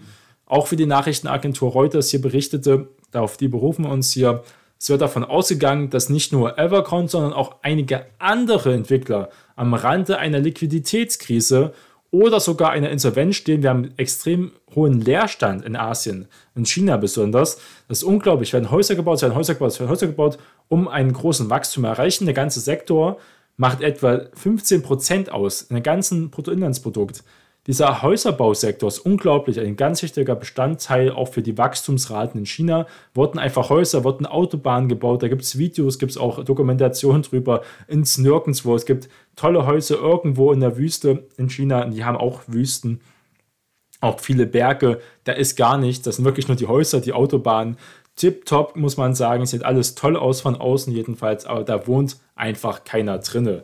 Auch 0.45 0.67
für 0.67 0.77
die 0.77 0.85
Nachrichtenagentur 0.85 1.73
Reuters 1.73 2.11
hier 2.11 2.21
berichtete, 2.21 2.89
auf 3.15 3.39
die 3.39 3.49
berufen 3.49 3.87
wir 3.87 3.91
uns 3.91 4.13
hier, 4.13 4.43
es 4.83 4.91
wird 4.91 5.01
davon 5.01 5.23
ausgegangen, 5.23 5.91
dass 5.91 6.09
nicht 6.09 6.33
nur 6.33 6.59
Everconde, 6.59 7.09
sondern 7.09 7.33
auch 7.33 7.55
einige 7.63 8.07
andere 8.19 8.75
Entwickler 8.75 9.29
am 9.55 9.75
Rande 9.75 10.19
einer 10.19 10.41
Liquiditätskrise 10.41 11.73
oder 12.11 12.41
sogar 12.41 12.71
einer 12.71 12.91
Insolvenz 12.91 13.37
stehen. 13.37 13.63
Wir 13.63 13.71
haben 13.71 13.93
extrem 13.97 14.51
hohen 14.75 15.01
Leerstand 15.01 15.65
in 15.65 15.77
Asien, 15.77 16.27
in 16.57 16.67
China 16.67 16.97
besonders. 16.97 17.61
Das 17.87 17.99
ist 17.99 18.03
unglaublich. 18.03 18.53
Werden 18.53 18.73
Häuser 18.73 18.97
gebaut, 18.97 19.19
es 19.19 19.23
werden 19.23 19.37
Häuser 19.37 19.55
gebaut, 19.55 19.79
werden 19.79 19.89
Häuser 19.89 20.09
gebaut, 20.09 20.39
um 20.67 20.89
einen 20.89 21.13
großen 21.13 21.49
Wachstum 21.49 21.85
zu 21.85 21.89
erreichen. 21.89 22.25
Der 22.25 22.35
ganze 22.35 22.59
Sektor 22.59 23.19
macht 23.57 23.83
etwa 23.83 24.15
15% 24.15 25.29
aus 25.29 25.63
in 25.63 25.77
dem 25.77 25.85
ganzen 25.85 26.31
Bruttoinlandsprodukt. 26.31 27.23
Dieser 27.69 28.03
Häuserbausektor 28.03 28.89
ist 28.89 28.99
unglaublich, 28.99 29.61
ein 29.61 29.77
ganz 29.77 30.03
wichtiger 30.03 30.35
Bestandteil 30.35 31.13
auch 31.13 31.29
für 31.29 31.43
die 31.43 31.57
Wachstumsraten 31.57 32.41
in 32.41 32.47
China. 32.47 32.89
Wurden 33.15 33.39
einfach 33.39 33.71
Häuser, 33.71 34.03
wurden 34.03 34.27
Autobahnen 34.27 34.89
gebaut, 34.89 35.23
da 35.23 35.29
gibt 35.29 35.43
es 35.43 35.57
Videos, 35.57 36.01
gibt 36.01 36.11
es 36.11 36.19
auch 36.19 36.45
Dokumentationen 36.45 37.23
drüber, 37.23 37.63
ins 37.87 38.19
Nirgendwo. 38.19 38.75
Es 38.75 38.85
gibt 38.85 39.09
tolle 39.37 39.65
Häuser 39.65 39.95
irgendwo 39.95 40.51
in 40.51 40.59
der 40.59 40.77
Wüste 40.77 41.29
in 41.37 41.51
China, 41.51 41.85
die 41.85 42.05
haben 42.05 42.17
auch 42.17 42.41
Wüsten, 42.49 43.01
auch 44.01 44.19
viele 44.19 44.47
Berge, 44.47 45.01
da 45.23 45.31
ist 45.31 45.57
gar 45.57 45.79
nichts, 45.79 46.03
das 46.03 46.17
sind 46.17 46.25
wirklich 46.25 46.49
nur 46.49 46.57
die 46.57 46.67
Häuser, 46.67 47.01
die 47.01 47.13
Autobahnen. 47.13 47.77
Tip-top, 48.17 48.75
muss 48.75 48.97
man 48.97 49.15
sagen, 49.15 49.47
sieht 49.47 49.65
alles 49.65 49.95
toll 49.95 50.17
aus 50.17 50.41
von 50.41 50.57
außen 50.57 50.93
jedenfalls, 50.93 51.47
aber 51.47 51.63
da 51.63 51.87
wohnt 51.87 52.19
einfach 52.35 52.83
keiner 52.83 53.19
drinne 53.19 53.63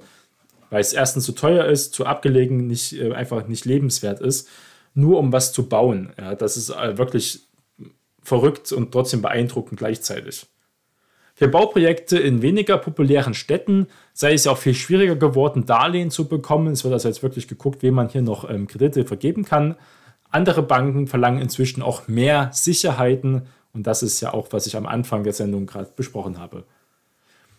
weil 0.71 0.81
es 0.81 0.93
erstens 0.93 1.25
zu 1.25 1.33
teuer 1.33 1.67
ist, 1.67 1.95
zu 1.95 2.07
abgelegen, 2.07 2.67
nicht, 2.67 2.93
äh, 2.93 3.13
einfach 3.13 3.47
nicht 3.47 3.65
lebenswert 3.65 4.21
ist, 4.21 4.49
nur 4.95 5.19
um 5.19 5.33
was 5.33 5.53
zu 5.53 5.69
bauen. 5.69 6.13
Ja, 6.19 6.35
das 6.35 6.57
ist 6.57 6.71
äh, 6.71 6.99
wirklich 6.99 7.43
verrückt 8.23 8.73
und 8.73 8.93
trotzdem 8.93 9.23
beeindruckend 9.23 9.79
gleichzeitig. 9.79 10.47
Für 11.35 11.49
Bauprojekte 11.49 12.19
in 12.19 12.43
weniger 12.43 12.79
populären 12.79 13.33
Städten 13.33 13.87
sei 14.13 14.33
es 14.33 14.45
ja 14.45 14.53
auch 14.53 14.59
viel 14.59 14.75
schwieriger 14.75 15.15
geworden, 15.15 15.67
Darlehen 15.67 16.11
zu 16.11 16.27
bekommen. 16.27 16.73
Es 16.73 16.83
wird 16.83 16.93
also 16.93 17.07
jetzt 17.07 17.23
wirklich 17.23 17.47
geguckt, 17.47 17.83
wem 17.83 17.95
man 17.95 18.09
hier 18.09 18.23
noch 18.23 18.51
ähm, 18.51 18.67
Kredite 18.67 19.05
vergeben 19.05 19.45
kann. 19.45 19.77
Andere 20.31 20.63
Banken 20.63 21.07
verlangen 21.07 21.41
inzwischen 21.41 21.81
auch 21.81 22.09
mehr 22.09 22.51
Sicherheiten 22.53 23.43
und 23.73 23.87
das 23.87 24.03
ist 24.03 24.21
ja 24.21 24.35
auch, 24.35 24.49
was 24.51 24.67
ich 24.67 24.77
am 24.77 24.87
Anfang 24.87 25.23
der 25.23 25.33
Sendung 25.33 25.67
gerade 25.67 25.91
besprochen 25.95 26.39
habe. 26.39 26.65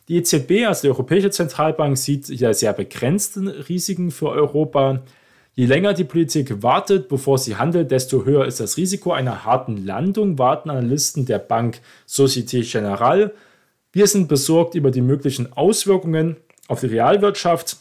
Die 0.10 0.18
EZB, 0.18 0.66
also 0.66 0.82
die 0.82 0.88
Europäische 0.89 1.30
Zentralbank, 1.30 1.96
sieht 1.96 2.30
ja 2.30 2.51
sehr 2.51 2.74
begrenzte 2.74 3.70
Risiken 3.70 4.10
für 4.10 4.30
Europa. 4.30 5.04
Je 5.54 5.68
länger 5.68 5.94
die 5.94 6.04
Politik 6.04 6.63
wartet, 6.63 7.10
bevor 7.10 7.38
sie 7.38 7.58
handelt, 7.58 7.92
desto 7.92 8.25
höher 8.25 8.46
ist 8.46 8.60
das 8.60 8.78
Risiko 8.78 9.12
einer 9.12 9.46
harten 9.46 9.86
Landung, 9.86 10.39
warten 10.39 10.72
Analysten 10.72 11.28
der 11.28 11.38
Bank 11.38 11.82
Societe 12.08 12.62
Generale. 12.62 13.36
Wir 13.92 14.08
sind 14.08 14.28
besorgt 14.28 14.74
über 14.74 14.89
die 14.89 15.01
möglichen 15.01 15.54
Auswirkungen 15.54 16.38
auf 16.68 16.80
die 16.80 16.88
Realwirtschaft. 16.88 17.78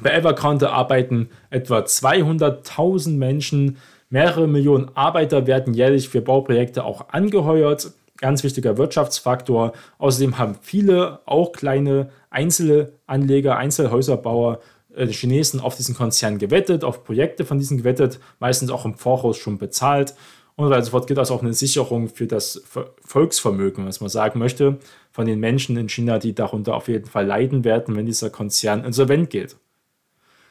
Bei 0.00 0.10
Evergrande 0.10 0.70
arbeiten 0.70 1.28
etwa 1.50 1.80
200.000 1.80 3.16
Menschen. 3.16 3.78
Mehrere 4.10 4.46
Millionen 4.46 4.96
Arbeiter 4.96 5.48
werden 5.48 5.74
jährlich 5.74 6.08
für 6.08 6.20
Bauprojekte 6.20 6.84
auch 6.84 7.08
angeheuert 7.08 7.94
ganz 8.22 8.42
wichtiger 8.42 8.78
Wirtschaftsfaktor. 8.78 9.72
Außerdem 9.98 10.38
haben 10.38 10.56
viele, 10.62 11.20
auch 11.26 11.52
kleine 11.52 12.08
einzelne 12.30 12.92
Anleger, 13.06 13.58
Einzelhäuserbauer, 13.58 14.60
äh, 14.94 15.06
Chinesen 15.08 15.60
auf 15.60 15.76
diesen 15.76 15.94
Konzern 15.94 16.38
gewettet, 16.38 16.84
auf 16.84 17.04
Projekte 17.04 17.44
von 17.44 17.58
diesen 17.58 17.76
gewettet, 17.76 18.18
meistens 18.40 18.70
auch 18.70 18.86
im 18.86 18.94
Voraus 18.94 19.36
schon 19.36 19.58
bezahlt. 19.58 20.14
Und 20.54 20.70
weil 20.70 20.82
sofort 20.84 21.06
geht 21.06 21.16
das 21.16 21.30
auch 21.30 21.42
eine 21.42 21.54
Sicherung 21.54 22.08
für 22.08 22.26
das 22.26 22.62
Volksvermögen, 23.04 23.86
was 23.86 24.00
man 24.00 24.10
sagen 24.10 24.38
möchte, 24.38 24.78
von 25.10 25.26
den 25.26 25.40
Menschen 25.40 25.76
in 25.76 25.88
China, 25.88 26.18
die 26.18 26.34
darunter 26.34 26.74
auf 26.74 26.88
jeden 26.88 27.06
Fall 27.06 27.26
leiden 27.26 27.64
werden, 27.64 27.96
wenn 27.96 28.06
dieser 28.06 28.30
Konzern 28.30 28.84
insolvent 28.84 29.30
geht. 29.30 29.56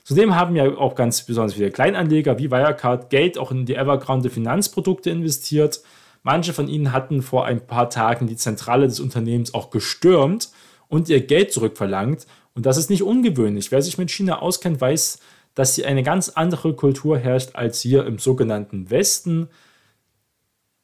Zudem 0.04 0.36
haben 0.36 0.56
ja 0.56 0.66
auch 0.78 0.96
ganz 0.96 1.24
besonders 1.24 1.54
viele 1.54 1.70
Kleinanleger 1.70 2.40
wie 2.40 2.50
Wirecard 2.50 3.12
Geld 3.12 3.38
auch 3.38 3.52
in 3.52 3.66
die 3.66 3.76
Evergrande 3.76 4.32
Finanzprodukte 4.32 5.12
investiert. 5.12 5.82
Manche 6.24 6.54
von 6.54 6.68
ihnen 6.68 6.92
hatten 6.92 7.22
vor 7.22 7.46
ein 7.46 7.66
paar 7.66 7.90
Tagen 7.90 8.28
die 8.28 8.36
Zentrale 8.36 8.88
des 8.88 9.00
Unternehmens 9.00 9.54
auch 9.54 9.72
gestürmt 9.72 10.52
und 10.88 11.10
ihr 11.10 11.22
Geld 11.26 11.52
zurückverlangt. 11.52 12.28
Und 12.54 12.66
das 12.66 12.78
ist 12.78 12.90
nicht 12.90 13.04
ungewöhnlich. 13.04 13.72
Wer 13.72 13.82
sich 13.82 13.98
mit 13.98 14.12
China 14.12 14.40
auskennt, 14.40 14.80
weiß, 14.82 15.20
dass 15.56 15.76
hier 15.76 15.88
eine 15.88 16.04
ganz 16.04 16.30
andere 16.30 16.76
Kultur 16.76 17.18
herrscht 17.18 17.56
als 17.56 17.82
hier 17.82 18.06
im 18.06 18.20
sogenannten 18.20 18.90
Westen. 18.90 19.50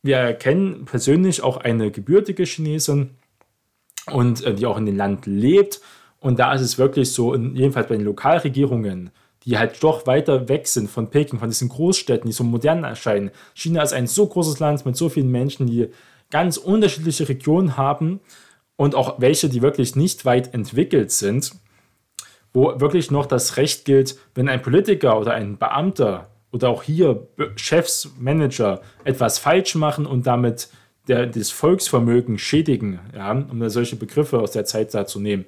Wir 0.01 0.33
kennen 0.33 0.85
persönlich 0.85 1.41
auch 1.43 1.57
eine 1.57 1.91
gebürtige 1.91 2.43
Chinesin 2.43 3.11
und 4.11 4.43
äh, 4.43 4.53
die 4.53 4.65
auch 4.65 4.77
in 4.77 4.85
dem 4.85 4.97
Land 4.97 5.25
lebt. 5.25 5.81
Und 6.19 6.39
da 6.39 6.53
ist 6.53 6.61
es 6.61 6.77
wirklich 6.77 7.11
so, 7.11 7.35
jedenfalls 7.35 7.87
bei 7.87 7.95
den 7.95 8.05
Lokalregierungen, 8.05 9.11
die 9.47 9.57
halt 9.57 9.81
doch 9.81 10.05
weiter 10.05 10.49
weg 10.49 10.67
sind 10.67 10.89
von 10.89 11.09
Peking, 11.09 11.39
von 11.39 11.47
diesen 11.47 11.69
Großstädten, 11.69 12.27
die 12.29 12.33
so 12.33 12.43
modern 12.43 12.83
erscheinen. 12.83 13.31
China 13.53 13.81
ist 13.81 13.93
ein 13.93 14.05
so 14.05 14.27
großes 14.27 14.59
Land 14.59 14.85
mit 14.85 14.97
so 14.97 15.07
vielen 15.07 15.31
Menschen, 15.31 15.67
die 15.67 15.87
ganz 16.29 16.57
unterschiedliche 16.57 17.29
Regionen 17.29 17.77
haben 17.77 18.19
und 18.75 18.93
auch 18.93 19.21
welche, 19.21 19.47
die 19.47 19.61
wirklich 19.61 19.95
nicht 19.95 20.25
weit 20.25 20.53
entwickelt 20.53 21.11
sind, 21.11 21.53
wo 22.53 22.77
wirklich 22.81 23.09
noch 23.09 23.25
das 23.25 23.55
Recht 23.55 23.85
gilt, 23.85 24.17
wenn 24.35 24.49
ein 24.49 24.61
Politiker 24.61 25.17
oder 25.17 25.33
ein 25.33 25.57
Beamter 25.57 26.27
oder 26.51 26.67
auch 26.67 26.83
hier 26.83 27.27
Chefs, 27.55 28.11
Manager 28.19 28.81
etwas 29.05 29.39
falsch 29.39 29.75
machen 29.75 30.05
und 30.05 30.27
damit 30.27 30.67
der, 31.07 31.25
das 31.25 31.51
Volksvermögen 31.51 32.37
schädigen, 32.37 32.99
ja, 33.15 33.31
um 33.31 33.69
solche 33.69 33.95
Begriffe 33.95 34.39
aus 34.39 34.51
der 34.51 34.65
Zeit 34.65 34.93
da 34.93 35.05
zu 35.05 35.21
nehmen, 35.21 35.45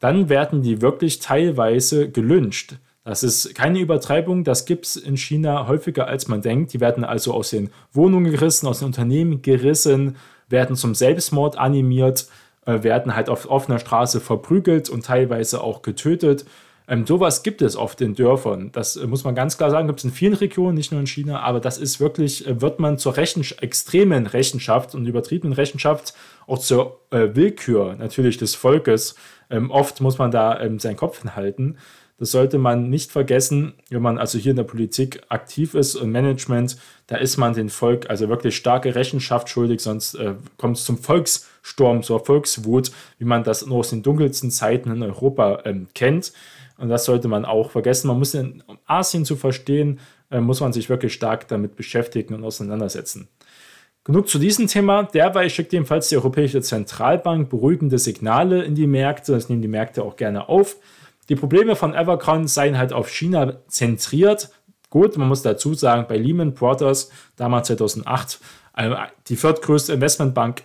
dann 0.00 0.28
werden 0.28 0.60
die 0.60 0.82
wirklich 0.82 1.18
teilweise 1.18 2.10
gelünscht. 2.10 2.74
Das 3.04 3.24
ist 3.24 3.54
keine 3.56 3.80
Übertreibung, 3.80 4.44
das 4.44 4.64
gibt 4.64 4.86
es 4.86 4.96
in 4.96 5.16
China 5.16 5.66
häufiger 5.66 6.06
als 6.06 6.28
man 6.28 6.40
denkt. 6.40 6.72
Die 6.72 6.80
werden 6.80 7.04
also 7.04 7.34
aus 7.34 7.50
den 7.50 7.70
Wohnungen 7.92 8.30
gerissen, 8.30 8.68
aus 8.68 8.78
den 8.78 8.86
Unternehmen 8.86 9.42
gerissen, 9.42 10.16
werden 10.48 10.76
zum 10.76 10.94
Selbstmord 10.94 11.58
animiert, 11.58 12.28
äh, 12.64 12.84
werden 12.84 13.16
halt 13.16 13.28
auf 13.28 13.50
offener 13.50 13.80
Straße 13.80 14.20
verprügelt 14.20 14.88
und 14.88 15.04
teilweise 15.04 15.62
auch 15.62 15.82
getötet. 15.82 16.44
Ähm, 16.88 17.06
sowas 17.06 17.42
gibt 17.42 17.62
es 17.62 17.74
auf 17.74 17.96
den 17.96 18.14
Dörfern. 18.14 18.70
Das 18.72 18.96
äh, 18.96 19.06
muss 19.06 19.24
man 19.24 19.34
ganz 19.34 19.56
klar 19.56 19.70
sagen, 19.70 19.86
gibt 19.88 20.00
es 20.00 20.04
in 20.04 20.12
vielen 20.12 20.34
Regionen, 20.34 20.76
nicht 20.76 20.92
nur 20.92 21.00
in 21.00 21.06
China, 21.06 21.40
aber 21.40 21.58
das 21.58 21.78
ist 21.78 22.00
wirklich, 22.00 22.46
äh, 22.46 22.60
wird 22.60 22.80
man 22.80 22.98
zur 22.98 23.16
Rechen 23.16 23.44
extremen 23.60 24.26
Rechenschaft 24.26 24.94
und 24.94 25.06
übertriebenen 25.06 25.54
Rechenschaft, 25.54 26.14
auch 26.46 26.58
zur 26.58 27.00
äh, 27.10 27.28
Willkür 27.34 27.96
natürlich 27.98 28.36
des 28.36 28.54
Volkes. 28.54 29.14
Ähm, 29.50 29.70
oft 29.70 30.00
muss 30.00 30.18
man 30.18 30.30
da 30.30 30.60
ähm, 30.60 30.78
seinen 30.78 30.96
Kopf 30.96 31.20
hinhalten. 31.22 31.78
Das 32.22 32.30
sollte 32.30 32.58
man 32.58 32.88
nicht 32.88 33.10
vergessen, 33.10 33.74
wenn 33.90 34.00
man 34.00 34.16
also 34.16 34.38
hier 34.38 34.50
in 34.50 34.56
der 34.56 34.62
Politik 34.62 35.22
aktiv 35.28 35.74
ist 35.74 35.96
und 35.96 36.12
Management, 36.12 36.76
da 37.08 37.16
ist 37.16 37.36
man 37.36 37.52
dem 37.52 37.68
Volk 37.68 38.08
also 38.10 38.28
wirklich 38.28 38.54
starke 38.54 38.94
Rechenschaft 38.94 39.48
schuldig, 39.48 39.80
sonst 39.80 40.14
äh, 40.14 40.34
kommt 40.56 40.76
es 40.76 40.84
zum 40.84 40.98
Volkssturm, 40.98 42.04
zur 42.04 42.24
Volkswut, 42.24 42.92
wie 43.18 43.24
man 43.24 43.42
das 43.42 43.66
nur 43.66 43.78
aus 43.78 43.90
den 43.90 44.04
dunkelsten 44.04 44.52
Zeiten 44.52 44.92
in 44.92 45.02
Europa 45.02 45.62
ähm, 45.64 45.88
kennt. 45.96 46.32
Und 46.78 46.90
das 46.90 47.06
sollte 47.06 47.26
man 47.26 47.44
auch 47.44 47.72
vergessen. 47.72 48.06
Man 48.06 48.20
muss 48.20 48.34
in 48.34 48.62
Asien 48.86 49.24
zu 49.24 49.34
verstehen, 49.34 49.98
äh, 50.30 50.38
muss 50.38 50.60
man 50.60 50.72
sich 50.72 50.88
wirklich 50.88 51.14
stark 51.14 51.48
damit 51.48 51.74
beschäftigen 51.74 52.34
und 52.34 52.44
auseinandersetzen. 52.44 53.26
Genug 54.04 54.28
zu 54.28 54.38
diesem 54.38 54.68
Thema. 54.68 55.02
Derweil 55.02 55.50
schickt 55.50 55.72
jedenfalls 55.72 56.08
die 56.08 56.16
Europäische 56.18 56.62
Zentralbank 56.62 57.50
beruhigende 57.50 57.98
Signale 57.98 58.62
in 58.62 58.76
die 58.76 58.86
Märkte. 58.86 59.32
Das 59.32 59.48
nehmen 59.48 59.62
die 59.62 59.66
Märkte 59.66 60.04
auch 60.04 60.14
gerne 60.14 60.48
auf. 60.48 60.76
Die 61.32 61.36
Probleme 61.36 61.76
von 61.76 61.94
Evergrande 61.94 62.46
seien 62.46 62.76
halt 62.76 62.92
auf 62.92 63.08
China 63.08 63.54
zentriert. 63.66 64.50
Gut, 64.90 65.16
man 65.16 65.28
muss 65.28 65.40
dazu 65.40 65.72
sagen, 65.72 66.04
bei 66.06 66.18
Lehman 66.18 66.52
Brothers, 66.52 67.10
damals 67.36 67.68
2008, 67.68 68.38
äh, 68.76 68.94
die 69.28 69.36
viertgrößte 69.36 69.94
Investmentbank 69.94 70.64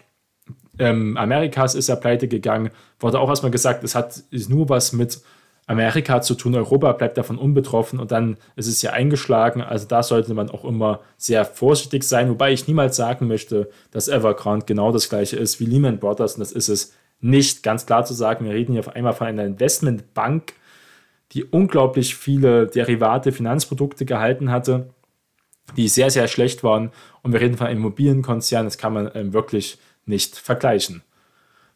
ähm, 0.77 1.15
Amerikas 1.15 1.73
ist 1.73 1.87
ja 1.87 1.95
pleite 1.95 2.27
gegangen. 2.27 2.71
Wurde 2.99 3.21
auch 3.21 3.29
erstmal 3.29 3.51
gesagt, 3.51 3.85
es 3.85 3.95
hat 3.95 4.21
ist 4.29 4.49
nur 4.49 4.67
was 4.67 4.91
mit 4.91 5.21
Amerika 5.67 6.21
zu 6.21 6.35
tun, 6.35 6.53
Europa 6.53 6.91
bleibt 6.91 7.17
davon 7.17 7.37
unbetroffen 7.37 7.97
und 7.97 8.11
dann 8.11 8.35
ist 8.57 8.67
es 8.67 8.81
ja 8.81 8.91
eingeschlagen. 8.91 9.61
Also 9.61 9.87
da 9.87 10.03
sollte 10.03 10.33
man 10.33 10.49
auch 10.49 10.65
immer 10.65 10.99
sehr 11.15 11.45
vorsichtig 11.45 12.03
sein, 12.03 12.29
wobei 12.29 12.51
ich 12.51 12.67
niemals 12.67 12.97
sagen 12.97 13.29
möchte, 13.29 13.69
dass 13.91 14.09
Evergrande 14.09 14.65
genau 14.65 14.91
das 14.91 15.07
gleiche 15.07 15.37
ist 15.37 15.61
wie 15.61 15.65
Lehman 15.65 15.99
Brothers 15.99 16.33
und 16.33 16.41
das 16.41 16.51
ist 16.51 16.67
es 16.67 16.93
nicht. 17.19 17.63
Ganz 17.63 17.85
klar 17.85 18.05
zu 18.05 18.13
sagen, 18.13 18.45
wir 18.45 18.53
reden 18.53 18.73
hier 18.73 18.81
auf 18.81 18.95
einmal 18.95 19.13
von 19.13 19.27
einer 19.27 19.45
Investmentbank, 19.45 20.53
die 21.31 21.43
unglaublich 21.43 22.15
viele 22.15 22.67
Derivate, 22.67 23.31
Finanzprodukte 23.31 24.05
gehalten 24.05 24.51
hatte, 24.51 24.93
die 25.75 25.87
sehr, 25.87 26.09
sehr 26.09 26.27
schlecht 26.27 26.63
waren 26.63 26.91
und 27.21 27.33
wir 27.33 27.41
reden 27.41 27.57
von 27.57 27.67
einem 27.67 27.79
Immobilienkonzern, 27.79 28.65
das 28.65 28.77
kann 28.77 28.93
man 28.93 29.11
ähm, 29.13 29.33
wirklich 29.33 29.77
nicht 30.05 30.37
vergleichen. 30.37 31.03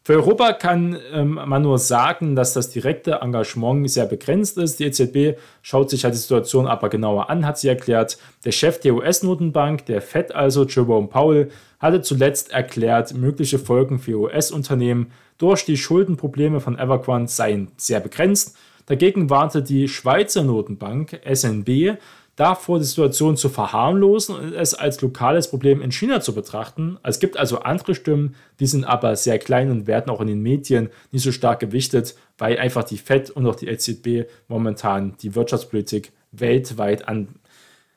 Für 0.04 0.14
Europa 0.14 0.52
kann 0.54 0.98
ähm, 1.12 1.34
man 1.34 1.62
nur 1.62 1.78
sagen, 1.78 2.34
dass 2.34 2.54
das 2.54 2.70
direkte 2.70 3.20
Engagement 3.20 3.88
sehr 3.88 4.06
begrenzt 4.06 4.58
ist. 4.58 4.80
Die 4.80 4.84
EZB 4.86 5.38
schaut 5.62 5.90
sich 5.90 6.02
halt 6.02 6.14
die 6.14 6.18
Situation 6.18 6.66
aber 6.66 6.88
genauer 6.88 7.30
an, 7.30 7.46
hat 7.46 7.58
sie 7.58 7.68
erklärt. 7.68 8.18
Der 8.44 8.50
Chef 8.50 8.80
der 8.80 8.94
US-Notenbank, 8.94 9.86
der 9.86 10.02
Fed 10.02 10.34
also, 10.34 10.66
Jerome 10.66 11.06
Powell, 11.06 11.52
hatte 11.78 12.02
zuletzt 12.02 12.50
erklärt, 12.50 13.14
mögliche 13.14 13.60
Folgen 13.60 14.00
für 14.00 14.18
US-Unternehmen 14.18 15.12
durch 15.42 15.64
die 15.64 15.76
Schuldenprobleme 15.76 16.60
von 16.60 16.78
Evergrande 16.78 17.28
seien 17.28 17.72
sehr 17.76 17.98
begrenzt. 17.98 18.56
Dagegen 18.86 19.28
warnte 19.28 19.60
die 19.60 19.88
Schweizer 19.88 20.44
Notenbank 20.44 21.20
SNB 21.28 21.98
davor, 22.36 22.78
die 22.78 22.84
Situation 22.84 23.36
zu 23.36 23.48
verharmlosen 23.48 24.36
und 24.36 24.54
es 24.54 24.74
als 24.74 25.00
lokales 25.00 25.50
Problem 25.50 25.82
in 25.82 25.90
China 25.90 26.20
zu 26.20 26.32
betrachten. 26.32 26.96
Es 27.02 27.18
gibt 27.18 27.36
also 27.36 27.58
andere 27.58 27.96
Stimmen, 27.96 28.36
die 28.60 28.66
sind 28.66 28.84
aber 28.84 29.16
sehr 29.16 29.40
klein 29.40 29.70
und 29.72 29.88
werden 29.88 30.10
auch 30.10 30.20
in 30.20 30.28
den 30.28 30.42
Medien 30.42 30.90
nicht 31.10 31.24
so 31.24 31.32
stark 31.32 31.58
gewichtet, 31.58 32.14
weil 32.38 32.58
einfach 32.58 32.84
die 32.84 32.98
FED 32.98 33.30
und 33.30 33.44
auch 33.46 33.56
die 33.56 33.66
EZB 33.66 34.30
momentan 34.46 35.16
die 35.22 35.34
Wirtschaftspolitik 35.34 36.12
weltweit 36.30 37.08
an 37.08 37.34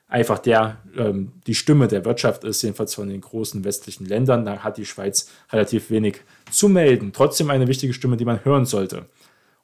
einfach 0.08 0.38
der 0.38 0.78
ähm, 0.96 1.32
die 1.46 1.54
Stimme 1.54 1.88
der 1.88 2.04
Wirtschaft 2.04 2.44
ist, 2.44 2.62
jedenfalls 2.62 2.94
von 2.94 3.08
den 3.08 3.20
großen 3.20 3.64
westlichen 3.64 4.06
Ländern. 4.06 4.44
Da 4.44 4.58
hat 4.58 4.76
die 4.76 4.86
Schweiz 4.86 5.30
relativ 5.52 5.90
wenig 5.90 6.20
zu 6.50 6.68
melden. 6.68 7.12
Trotzdem 7.12 7.50
eine 7.50 7.68
wichtige 7.68 7.92
Stimme, 7.92 8.16
die 8.16 8.24
man 8.24 8.44
hören 8.44 8.66
sollte. 8.66 9.06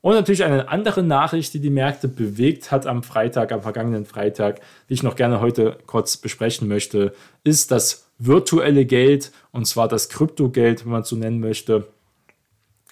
Und 0.01 0.15
natürlich 0.15 0.43
eine 0.43 0.69
andere 0.69 1.05
Nachricht, 1.05 1.55
die 1.55 1.61
die 1.61 1.71
Märkte 1.71 2.09
bewegt 2.09 2.73
hat 2.73 2.87
am 2.87 3.05
Freitag, 3.05 3.53
am 3.53 3.63
vergangenen 3.63 4.05
Freitag, 4.05 4.61
die 4.89 4.95
ich 4.95 5.05
noch 5.05 5.15
gerne 5.15 5.41
heute 5.41 5.79
kurz 5.87 6.17
besprechen 6.17 6.67
möchte, 6.67 7.15
ist 7.45 7.71
das 7.71 8.09
virtuelle 8.19 8.85
Geld, 8.85 9.31
und 9.53 9.65
zwar 9.65 9.87
das 9.87 10.09
Kryptogeld, 10.09 10.85
wenn 10.85 10.93
man 10.93 11.03
es 11.03 11.09
so 11.09 11.15
nennen 11.15 11.39
möchte. 11.39 11.87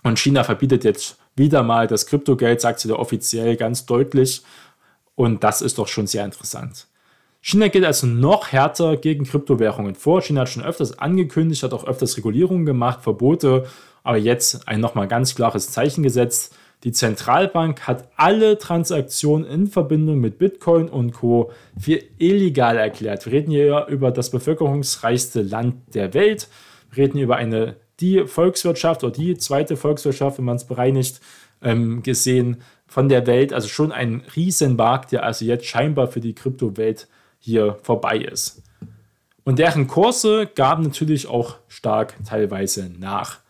Und 0.05 0.21
China 0.21 0.45
verbietet 0.45 0.85
jetzt 0.85 1.19
wieder 1.35 1.65
mal 1.65 1.89
das 1.89 2.07
Kryptogeld, 2.07 2.61
sagt 2.61 2.79
sie 2.79 2.89
da 2.89 2.95
offiziell 2.95 3.57
ganz 3.57 3.87
deutlich. 3.87 4.43
Und 5.17 5.43
das 5.43 5.63
ist 5.63 5.79
doch 5.79 5.89
schon 5.89 6.07
sehr 6.07 6.25
interessant. 6.25 6.87
China 7.43 7.69
geht 7.69 7.85
also 7.85 8.07
noch 8.07 8.53
härter 8.53 8.97
gegen 8.99 9.25
Kryptowährungen 9.25 9.95
vor. 9.95 10.21
China 10.21 10.43
hat 10.43 10.51
schon 10.51 10.63
öfters 10.63 10.99
angekündigt, 10.99 11.63
hat 11.63 11.73
auch 11.73 11.87
öfters 11.87 12.17
Regulierungen 12.19 12.67
gemacht, 12.67 13.01
Verbote, 13.03 13.67
aber 14.03 14.19
jetzt 14.19 14.69
ein 14.69 14.81
nochmal 14.81 15.09
ganz 15.09 15.35
klares 15.35 15.71
Zeichen 15.71 16.03
gesetzt. 16.03 16.55
Die 16.85 16.93
Zentralbank 16.93 17.87
hat 17.87 18.09
alle 18.17 18.59
Transaktionen 18.59 19.47
in 19.47 19.67
Verbindung 19.67 20.19
mit 20.19 20.39
Bitcoin 20.39 20.89
und 20.89 21.13
Co. 21.13 21.51
für 21.79 21.99
illegal 22.19 22.77
erklärt. 22.77 23.27
Wir 23.27 23.33
reden 23.33 23.51
hier 23.51 23.87
über 23.89 24.11
das 24.11 24.31
bevölkerungsreichste 24.31 25.43
Land 25.43 25.77
der 25.95 26.15
Welt. 26.15 26.49
Wir 26.91 27.05
reden 27.05 27.19
über 27.19 27.37
eine 27.37 27.77
die 28.01 28.27
Volkswirtschaft 28.27 29.05
oder 29.05 29.13
die 29.13 29.37
zweite 29.37 29.77
Volkswirtschaft, 29.77 30.39
wenn 30.39 30.47
man 30.47 30.57
es 30.57 30.65
bereinigt, 30.65 31.21
ähm, 31.63 32.03
gesehen 32.03 32.63
von 32.87 33.09
der 33.09 33.27
Welt. 33.27 33.53
Also 33.53 33.69
schon 33.69 33.93
ein 33.93 34.23
Riesenmarkt, 34.35 35.13
der 35.13 35.25
also 35.25 35.45
jetzt 35.45 35.67
scheinbar 35.67 36.07
für 36.07 36.21
die 36.21 36.35
Kryptowelt 36.35 37.09
hier 37.41 37.77
vorbei 37.83 38.19
ist. 38.19 38.63
Und 39.43 39.59
deren 39.59 39.89
Kurse 39.89 40.47
gaben 40.47 40.85
natürlich 40.85 41.27
auch 41.27 41.57
stark 41.67 42.15
teilweise 42.25 42.91
nach. 42.99 43.41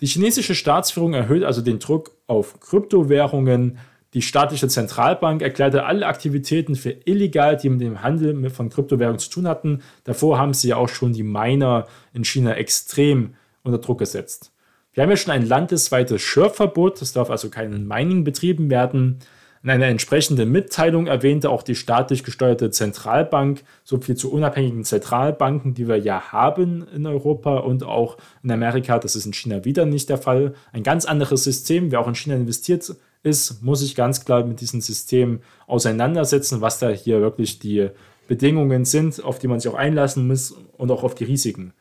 Die 0.00 0.06
chinesische 0.06 0.54
Staatsführung 0.54 1.14
erhöht 1.14 1.44
also 1.44 1.60
den 1.60 1.80
Druck 1.80 2.12
auf 2.26 2.60
Kryptowährungen. 2.60 3.78
Die 4.14 4.22
staatliche 4.22 4.68
Zentralbank 4.68 5.42
erklärte 5.42 5.84
alle 5.84 6.06
Aktivitäten 6.06 6.76
für 6.76 6.90
illegal, 7.04 7.56
die 7.56 7.68
mit 7.68 7.80
dem 7.80 8.02
Handel 8.02 8.48
von 8.50 8.70
Kryptowährungen 8.70 9.18
zu 9.18 9.28
tun 9.28 9.48
hatten. 9.48 9.82
Davor 10.04 10.38
haben 10.38 10.54
sie 10.54 10.68
ja 10.68 10.76
auch 10.76 10.88
schon 10.88 11.12
die 11.12 11.24
Miner 11.24 11.86
in 12.12 12.24
China 12.24 12.54
extrem 12.54 13.34
unter 13.64 13.78
Druck 13.78 13.98
gesetzt. 13.98 14.52
Wir 14.92 15.02
haben 15.02 15.10
ja 15.10 15.16
schon 15.16 15.32
ein 15.32 15.46
landesweites 15.46 16.22
Schürfverbot, 16.22 17.02
es 17.02 17.12
darf 17.12 17.28
also 17.28 17.50
kein 17.50 17.86
Mining 17.86 18.22
betrieben 18.22 18.70
werden. 18.70 19.18
In 19.64 19.70
einer 19.70 19.86
entsprechenden 19.86 20.52
Mitteilung 20.52 21.06
erwähnte 21.06 21.48
auch 21.48 21.62
die 21.62 21.74
staatlich 21.74 22.22
gesteuerte 22.22 22.70
Zentralbank, 22.70 23.62
so 23.82 23.98
viel 23.98 24.14
zu 24.14 24.30
unabhängigen 24.30 24.84
Zentralbanken, 24.84 25.72
die 25.72 25.88
wir 25.88 25.96
ja 25.96 26.32
haben 26.32 26.86
in 26.94 27.06
Europa 27.06 27.56
und 27.60 27.82
auch 27.82 28.18
in 28.42 28.50
Amerika. 28.50 28.98
Das 28.98 29.16
ist 29.16 29.24
in 29.24 29.32
China 29.32 29.64
wieder 29.64 29.86
nicht 29.86 30.10
der 30.10 30.18
Fall. 30.18 30.52
Ein 30.74 30.82
ganz 30.82 31.06
anderes 31.06 31.44
System. 31.44 31.90
Wer 31.90 32.00
auch 32.00 32.08
in 32.08 32.14
China 32.14 32.36
investiert 32.36 32.94
ist, 33.22 33.62
muss 33.62 33.80
sich 33.80 33.94
ganz 33.94 34.26
klar 34.26 34.44
mit 34.44 34.60
diesem 34.60 34.82
System 34.82 35.40
auseinandersetzen, 35.66 36.60
was 36.60 36.78
da 36.78 36.90
hier 36.90 37.22
wirklich 37.22 37.58
die 37.58 37.88
Bedingungen 38.28 38.84
sind, 38.84 39.24
auf 39.24 39.38
die 39.38 39.48
man 39.48 39.60
sich 39.60 39.72
auch 39.72 39.78
einlassen 39.78 40.26
muss 40.26 40.54
und 40.76 40.90
auch 40.90 41.04
auf 41.04 41.14
die 41.14 41.24
Risiken. 41.24 41.72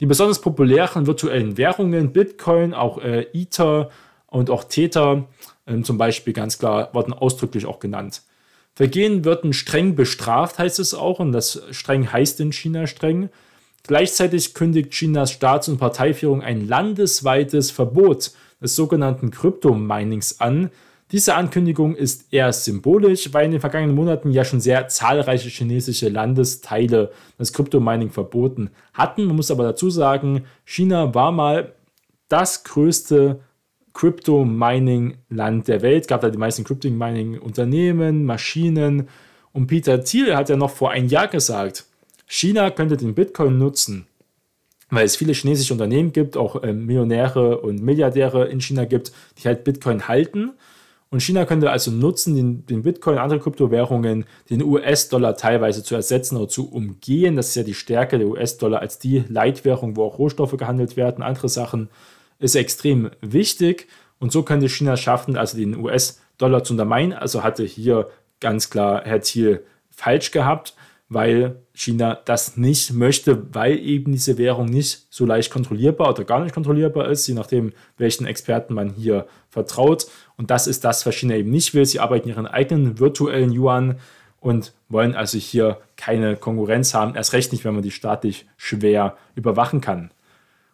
Die 0.00 0.06
besonders 0.06 0.42
populären 0.42 1.06
virtuellen 1.06 1.56
Währungen, 1.56 2.12
Bitcoin, 2.12 2.74
auch 2.74 2.98
äh, 2.98 3.22
Ether 3.32 3.88
und 4.26 4.50
auch 4.50 4.64
Tether, 4.64 5.24
zum 5.82 5.98
Beispiel 5.98 6.32
ganz 6.32 6.58
klar, 6.58 6.90
wurden 6.94 7.12
ausdrücklich 7.12 7.66
auch 7.66 7.80
genannt. 7.80 8.22
Vergehen 8.74 9.24
würden 9.24 9.52
streng 9.52 9.94
bestraft, 9.94 10.58
heißt 10.58 10.78
es 10.78 10.94
auch, 10.94 11.18
und 11.18 11.32
das 11.32 11.62
streng 11.70 12.12
heißt 12.12 12.40
in 12.40 12.52
China 12.52 12.86
streng. 12.86 13.30
Gleichzeitig 13.86 14.52
kündigt 14.52 14.92
Chinas 14.92 15.30
Staats- 15.30 15.68
und 15.68 15.78
Parteiführung 15.78 16.42
ein 16.42 16.68
landesweites 16.68 17.70
Verbot 17.70 18.32
des 18.60 18.76
sogenannten 18.76 19.30
Kryptominings 19.30 20.40
an. 20.40 20.70
Diese 21.12 21.36
Ankündigung 21.36 21.94
ist 21.94 22.32
eher 22.32 22.52
symbolisch, 22.52 23.32
weil 23.32 23.46
in 23.46 23.52
den 23.52 23.60
vergangenen 23.60 23.94
Monaten 23.94 24.32
ja 24.32 24.44
schon 24.44 24.60
sehr 24.60 24.88
zahlreiche 24.88 25.48
chinesische 25.48 26.08
Landesteile 26.08 27.12
das 27.38 27.52
Kryptomining 27.52 28.10
verboten 28.10 28.70
hatten. 28.92 29.24
Man 29.24 29.36
muss 29.36 29.52
aber 29.52 29.62
dazu 29.62 29.88
sagen, 29.88 30.46
China 30.64 31.14
war 31.14 31.30
mal 31.30 31.72
das 32.28 32.64
größte 32.64 33.40
Crypto-Mining-Land 33.96 35.68
der 35.68 35.80
Welt, 35.80 36.06
gab 36.06 36.20
da 36.20 36.28
die 36.28 36.36
meisten 36.36 36.64
Crypto-Mining-Unternehmen, 36.64 38.26
Maschinen. 38.26 39.08
Und 39.52 39.68
Peter 39.68 40.04
Thiel 40.04 40.36
hat 40.36 40.50
ja 40.50 40.56
noch 40.56 40.68
vor 40.70 40.90
einem 40.90 41.08
Jahr 41.08 41.28
gesagt, 41.28 41.86
China 42.26 42.70
könnte 42.70 42.98
den 42.98 43.14
Bitcoin 43.14 43.56
nutzen, 43.56 44.06
weil 44.90 45.06
es 45.06 45.16
viele 45.16 45.32
chinesische 45.32 45.72
Unternehmen 45.72 46.12
gibt, 46.12 46.36
auch 46.36 46.62
äh, 46.62 46.74
Millionäre 46.74 47.58
und 47.62 47.82
Milliardäre 47.82 48.48
in 48.48 48.60
China 48.60 48.84
gibt, 48.84 49.12
die 49.38 49.48
halt 49.48 49.64
Bitcoin 49.64 50.08
halten. 50.08 50.52
Und 51.08 51.22
China 51.22 51.46
könnte 51.46 51.70
also 51.70 51.90
nutzen, 51.90 52.34
den, 52.34 52.66
den 52.66 52.82
Bitcoin 52.82 53.14
und 53.14 53.22
andere 53.22 53.40
Kryptowährungen, 53.40 54.26
den 54.50 54.62
US-Dollar 54.62 55.38
teilweise 55.38 55.82
zu 55.82 55.94
ersetzen 55.94 56.36
oder 56.36 56.48
zu 56.48 56.70
umgehen. 56.70 57.36
Das 57.36 57.48
ist 57.48 57.54
ja 57.54 57.62
die 57.62 57.72
Stärke 57.72 58.18
der 58.18 58.26
US-Dollar 58.26 58.80
als 58.80 58.98
die 58.98 59.24
Leitwährung, 59.26 59.96
wo 59.96 60.04
auch 60.04 60.18
Rohstoffe 60.18 60.58
gehandelt 60.58 60.98
werden, 60.98 61.22
andere 61.22 61.48
Sachen 61.48 61.88
ist 62.38 62.54
extrem 62.54 63.10
wichtig 63.20 63.88
und 64.18 64.32
so 64.32 64.42
könnte 64.42 64.68
China 64.68 64.96
schaffen, 64.96 65.36
also 65.36 65.56
den 65.56 65.76
US-Dollar 65.76 66.64
zu 66.64 66.74
untermeinen. 66.74 67.12
Also 67.12 67.42
hatte 67.42 67.64
hier 67.64 68.08
ganz 68.40 68.70
klar 68.70 69.02
Herr 69.04 69.20
Thiel 69.20 69.64
falsch 69.90 70.30
gehabt, 70.30 70.74
weil 71.08 71.56
China 71.72 72.18
das 72.24 72.56
nicht 72.56 72.92
möchte, 72.92 73.54
weil 73.54 73.78
eben 73.78 74.12
diese 74.12 74.38
Währung 74.38 74.66
nicht 74.66 75.06
so 75.10 75.24
leicht 75.24 75.52
kontrollierbar 75.52 76.10
oder 76.10 76.24
gar 76.24 76.42
nicht 76.42 76.54
kontrollierbar 76.54 77.08
ist, 77.08 77.26
je 77.26 77.34
nachdem, 77.34 77.72
welchen 77.96 78.26
Experten 78.26 78.74
man 78.74 78.90
hier 78.90 79.26
vertraut. 79.48 80.06
Und 80.36 80.50
das 80.50 80.66
ist 80.66 80.84
das, 80.84 81.06
was 81.06 81.14
China 81.14 81.36
eben 81.36 81.50
nicht 81.50 81.74
will. 81.74 81.86
Sie 81.86 82.00
arbeiten 82.00 82.28
ihren 82.28 82.46
eigenen 82.46 82.98
virtuellen 82.98 83.52
Yuan 83.52 84.00
und 84.40 84.74
wollen 84.88 85.14
also 85.14 85.38
hier 85.38 85.80
keine 85.96 86.36
Konkurrenz 86.36 86.92
haben, 86.92 87.14
erst 87.14 87.32
recht 87.32 87.52
nicht, 87.52 87.64
wenn 87.64 87.74
man 87.74 87.82
die 87.82 87.90
staatlich 87.90 88.46
schwer 88.56 89.16
überwachen 89.34 89.80
kann. 89.80 90.10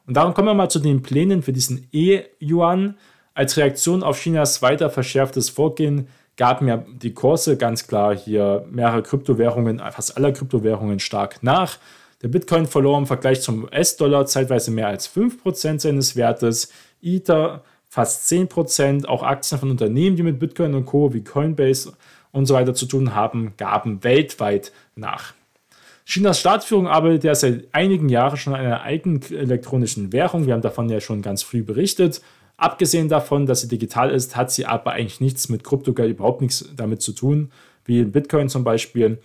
Und 0.06 0.16
darum 0.16 0.34
kommen 0.34 0.48
wir 0.48 0.54
mal 0.54 0.68
zu 0.68 0.78
den 0.78 1.02
Plänen 1.02 1.42
für 1.42 1.52
diesen 1.52 1.88
E-Yuan. 1.92 2.96
Als 3.34 3.56
Reaktion 3.56 4.02
auf 4.02 4.20
Chinas 4.20 4.62
weiter 4.62 4.90
verschärftes 4.90 5.48
Vorgehen 5.48 6.08
gaben 6.36 6.68
ja 6.68 6.84
die 6.88 7.14
Kurse 7.14 7.56
ganz 7.56 7.86
klar 7.86 8.16
hier 8.16 8.66
mehrere 8.70 9.02
Kryptowährungen, 9.02 9.78
fast 9.78 10.16
alle 10.16 10.32
Kryptowährungen 10.32 10.98
stark 10.98 11.42
nach. 11.42 11.78
Der 12.22 12.28
Bitcoin 12.28 12.66
verlor 12.66 12.98
im 12.98 13.06
Vergleich 13.06 13.42
zum 13.42 13.64
US-Dollar 13.64 14.26
zeitweise 14.26 14.70
mehr 14.70 14.86
als 14.86 15.08
5% 15.14 15.80
seines 15.80 16.16
Wertes, 16.16 16.72
Ether 17.02 17.62
fast 17.88 18.30
10%, 18.30 19.06
auch 19.06 19.22
Aktien 19.22 19.58
von 19.58 19.70
Unternehmen, 19.70 20.16
die 20.16 20.22
mit 20.22 20.38
Bitcoin 20.38 20.74
und 20.74 20.86
Co. 20.86 21.12
wie 21.12 21.24
Coinbase 21.24 21.92
und 22.30 22.46
so 22.46 22.54
weiter 22.54 22.74
zu 22.74 22.86
tun 22.86 23.14
haben, 23.14 23.54
gaben 23.58 24.02
weltweit 24.02 24.72
nach. 24.94 25.34
Chinas 26.04 26.40
Staatsführung 26.40 26.88
arbeitet 26.88 27.24
ja 27.24 27.34
seit 27.34 27.72
einigen 27.72 28.08
Jahren 28.08 28.36
schon 28.36 28.54
an 28.54 28.60
einer 28.60 28.82
eigenen 28.82 29.22
elektronischen 29.30 30.12
Währung. 30.12 30.46
Wir 30.46 30.54
haben 30.54 30.62
davon 30.62 30.88
ja 30.88 31.00
schon 31.00 31.22
ganz 31.22 31.42
früh 31.42 31.62
berichtet. 31.62 32.20
Abgesehen 32.56 33.08
davon, 33.08 33.46
dass 33.46 33.62
sie 33.62 33.68
digital 33.68 34.10
ist, 34.10 34.36
hat 34.36 34.50
sie 34.50 34.66
aber 34.66 34.92
eigentlich 34.92 35.20
nichts 35.20 35.48
mit 35.48 35.64
Kryptogeld, 35.64 36.10
überhaupt 36.10 36.42
nichts 36.42 36.68
damit 36.76 37.02
zu 37.02 37.12
tun, 37.12 37.50
wie 37.84 38.00
in 38.00 38.12
Bitcoin 38.12 38.48
zum 38.48 38.64
Beispiel. 38.64 39.18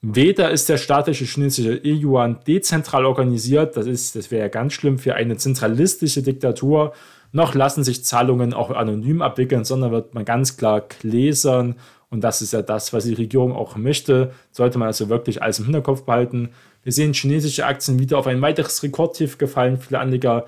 Weder 0.00 0.50
ist 0.50 0.68
der 0.68 0.78
staatliche 0.78 1.24
chinesische 1.24 1.76
E-Yuan 1.76 2.40
dezentral 2.46 3.04
organisiert, 3.04 3.76
das, 3.76 4.12
das 4.12 4.30
wäre 4.30 4.42
ja 4.42 4.48
ganz 4.48 4.72
schlimm 4.72 4.98
für 4.98 5.14
eine 5.14 5.36
zentralistische 5.36 6.22
Diktatur, 6.22 6.92
noch 7.30 7.54
lassen 7.54 7.84
sich 7.84 8.04
Zahlungen 8.04 8.52
auch 8.52 8.70
anonym 8.70 9.22
abwickeln, 9.22 9.64
sondern 9.64 9.92
wird 9.92 10.14
man 10.14 10.24
ganz 10.24 10.56
klar 10.56 10.82
gläsern 10.82 11.76
und 12.12 12.20
das 12.20 12.42
ist 12.42 12.52
ja 12.52 12.60
das, 12.60 12.92
was 12.92 13.04
die 13.04 13.14
Regierung 13.14 13.52
auch 13.52 13.76
möchte. 13.76 14.32
Sollte 14.50 14.78
man 14.78 14.86
also 14.86 15.08
wirklich 15.08 15.42
alles 15.42 15.58
im 15.58 15.64
Hinterkopf 15.64 16.02
behalten. 16.02 16.50
Wir 16.82 16.92
sehen 16.92 17.14
chinesische 17.14 17.64
Aktien 17.64 17.98
wieder 17.98 18.18
auf 18.18 18.26
ein 18.26 18.42
weiteres 18.42 18.82
Rekordtief 18.82 19.38
gefallen. 19.38 19.78
Viele 19.78 19.98
Anleger 19.98 20.44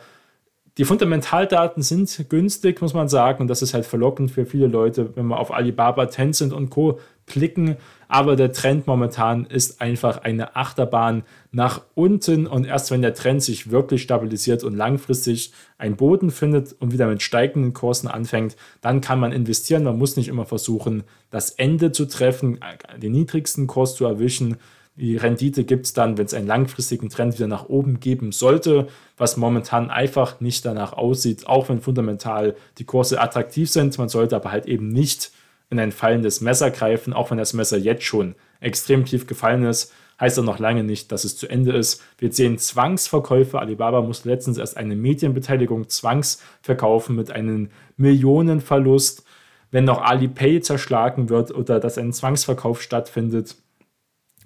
die 0.76 0.84
Fundamentaldaten 0.84 1.84
sind 1.84 2.26
günstig, 2.28 2.82
muss 2.82 2.94
man 2.94 3.08
sagen. 3.08 3.42
Und 3.42 3.48
das 3.48 3.62
ist 3.62 3.74
halt 3.74 3.86
verlockend 3.86 4.32
für 4.32 4.44
viele 4.44 4.66
Leute, 4.66 5.14
wenn 5.14 5.26
wir 5.26 5.38
auf 5.38 5.52
Alibaba, 5.52 6.06
Tencent 6.06 6.52
und 6.52 6.70
Co. 6.70 6.98
klicken. 7.26 7.76
Aber 8.08 8.34
der 8.34 8.52
Trend 8.52 8.88
momentan 8.88 9.44
ist 9.44 9.80
einfach 9.80 10.18
eine 10.18 10.56
Achterbahn 10.56 11.22
nach 11.52 11.82
unten. 11.94 12.48
Und 12.48 12.64
erst 12.64 12.90
wenn 12.90 13.02
der 13.02 13.14
Trend 13.14 13.40
sich 13.40 13.70
wirklich 13.70 14.02
stabilisiert 14.02 14.64
und 14.64 14.74
langfristig 14.74 15.52
einen 15.78 15.94
Boden 15.94 16.32
findet 16.32 16.74
und 16.80 16.92
wieder 16.92 17.06
mit 17.06 17.22
steigenden 17.22 17.72
Kursen 17.72 18.08
anfängt, 18.08 18.56
dann 18.80 19.00
kann 19.00 19.20
man 19.20 19.30
investieren. 19.30 19.84
Man 19.84 19.98
muss 19.98 20.16
nicht 20.16 20.28
immer 20.28 20.44
versuchen, 20.44 21.04
das 21.30 21.50
Ende 21.50 21.92
zu 21.92 22.06
treffen, 22.06 22.58
den 23.00 23.12
niedrigsten 23.12 23.68
Kurs 23.68 23.94
zu 23.94 24.06
erwischen 24.06 24.56
die 24.96 25.16
Rendite 25.16 25.64
gibt 25.64 25.86
es 25.86 25.92
dann, 25.92 26.16
wenn 26.18 26.26
es 26.26 26.34
einen 26.34 26.46
langfristigen 26.46 27.08
Trend 27.08 27.34
wieder 27.34 27.48
nach 27.48 27.68
oben 27.68 27.98
geben 27.98 28.30
sollte, 28.30 28.86
was 29.16 29.36
momentan 29.36 29.90
einfach 29.90 30.40
nicht 30.40 30.64
danach 30.64 30.92
aussieht, 30.92 31.48
auch 31.48 31.68
wenn 31.68 31.80
fundamental 31.80 32.54
die 32.78 32.84
Kurse 32.84 33.20
attraktiv 33.20 33.68
sind. 33.68 33.98
Man 33.98 34.08
sollte 34.08 34.36
aber 34.36 34.52
halt 34.52 34.66
eben 34.66 34.88
nicht 34.88 35.32
in 35.70 35.80
ein 35.80 35.90
fallendes 35.90 36.40
Messer 36.40 36.70
greifen, 36.70 37.12
auch 37.12 37.30
wenn 37.30 37.38
das 37.38 37.54
Messer 37.54 37.76
jetzt 37.76 38.04
schon 38.04 38.36
extrem 38.60 39.04
tief 39.04 39.26
gefallen 39.26 39.64
ist. 39.64 39.92
Heißt 40.20 40.38
auch 40.38 40.44
noch 40.44 40.60
lange 40.60 40.84
nicht, 40.84 41.10
dass 41.10 41.24
es 41.24 41.36
zu 41.36 41.48
Ende 41.48 41.72
ist. 41.72 42.00
Wir 42.18 42.32
sehen 42.32 42.56
Zwangsverkäufe. 42.58 43.58
Alibaba 43.58 44.00
musste 44.00 44.28
letztens 44.28 44.58
erst 44.58 44.76
eine 44.76 44.94
Medienbeteiligung 44.94 45.88
zwangsverkaufen 45.88 47.16
mit 47.16 47.32
einem 47.32 47.70
Millionenverlust. 47.96 49.24
Wenn 49.72 49.84
noch 49.84 50.02
Alipay 50.02 50.60
zerschlagen 50.60 51.30
wird 51.30 51.50
oder 51.52 51.80
dass 51.80 51.98
ein 51.98 52.12
Zwangsverkauf 52.12 52.80
stattfindet, 52.80 53.56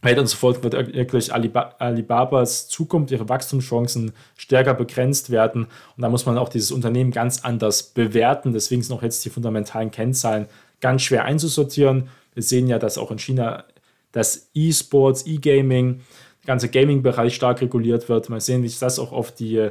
weiter 0.00 0.20
und 0.20 0.28
so 0.28 0.36
fort 0.36 0.62
wird 0.62 0.74
wirklich 0.94 1.32
Alibabas 1.32 2.68
Zukunft, 2.68 3.10
ihre 3.10 3.28
Wachstumschancen 3.28 4.12
stärker 4.36 4.74
begrenzt 4.74 5.30
werden. 5.30 5.64
Und 5.96 6.02
da 6.02 6.08
muss 6.08 6.24
man 6.24 6.38
auch 6.38 6.48
dieses 6.48 6.70
Unternehmen 6.70 7.10
ganz 7.10 7.44
anders 7.44 7.82
bewerten. 7.82 8.52
Deswegen 8.52 8.82
sind 8.82 8.96
auch 8.96 9.02
jetzt 9.02 9.24
die 9.24 9.30
fundamentalen 9.30 9.90
Kennzahlen 9.90 10.46
ganz 10.80 11.02
schwer 11.02 11.24
einzusortieren. 11.24 12.08
Wir 12.34 12.42
sehen 12.44 12.68
ja, 12.68 12.78
dass 12.78 12.98
auch 12.98 13.10
in 13.10 13.18
China 13.18 13.64
das 14.12 14.50
E-Sports, 14.54 15.26
E-Gaming, 15.26 16.00
der 16.42 16.46
ganze 16.46 16.68
Gaming-Bereich 16.68 17.34
stark 17.34 17.60
reguliert 17.60 18.08
wird. 18.08 18.28
Mal 18.28 18.40
sehen, 18.40 18.62
wie 18.62 18.68
sich 18.68 18.78
das 18.78 19.00
auch 19.00 19.12
auf 19.12 19.32
die 19.32 19.68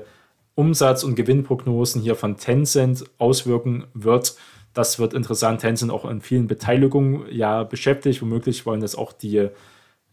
Umsatz- 0.56 1.04
und 1.04 1.16
Gewinnprognosen 1.16 2.02
hier 2.02 2.16
von 2.16 2.36
Tencent 2.36 3.06
auswirken 3.18 3.86
wird. 3.94 4.36
Das 4.74 5.00
wird 5.00 5.14
interessant. 5.14 5.62
Tencent 5.62 5.92
auch 5.92 6.04
in 6.04 6.20
vielen 6.22 6.48
Beteiligungen 6.48 7.26
ja 7.32 7.64
beschäftigt. 7.64 8.22
Womöglich 8.22 8.66
wollen 8.66 8.82
das 8.82 8.96
auch 8.96 9.14
die 9.14 9.50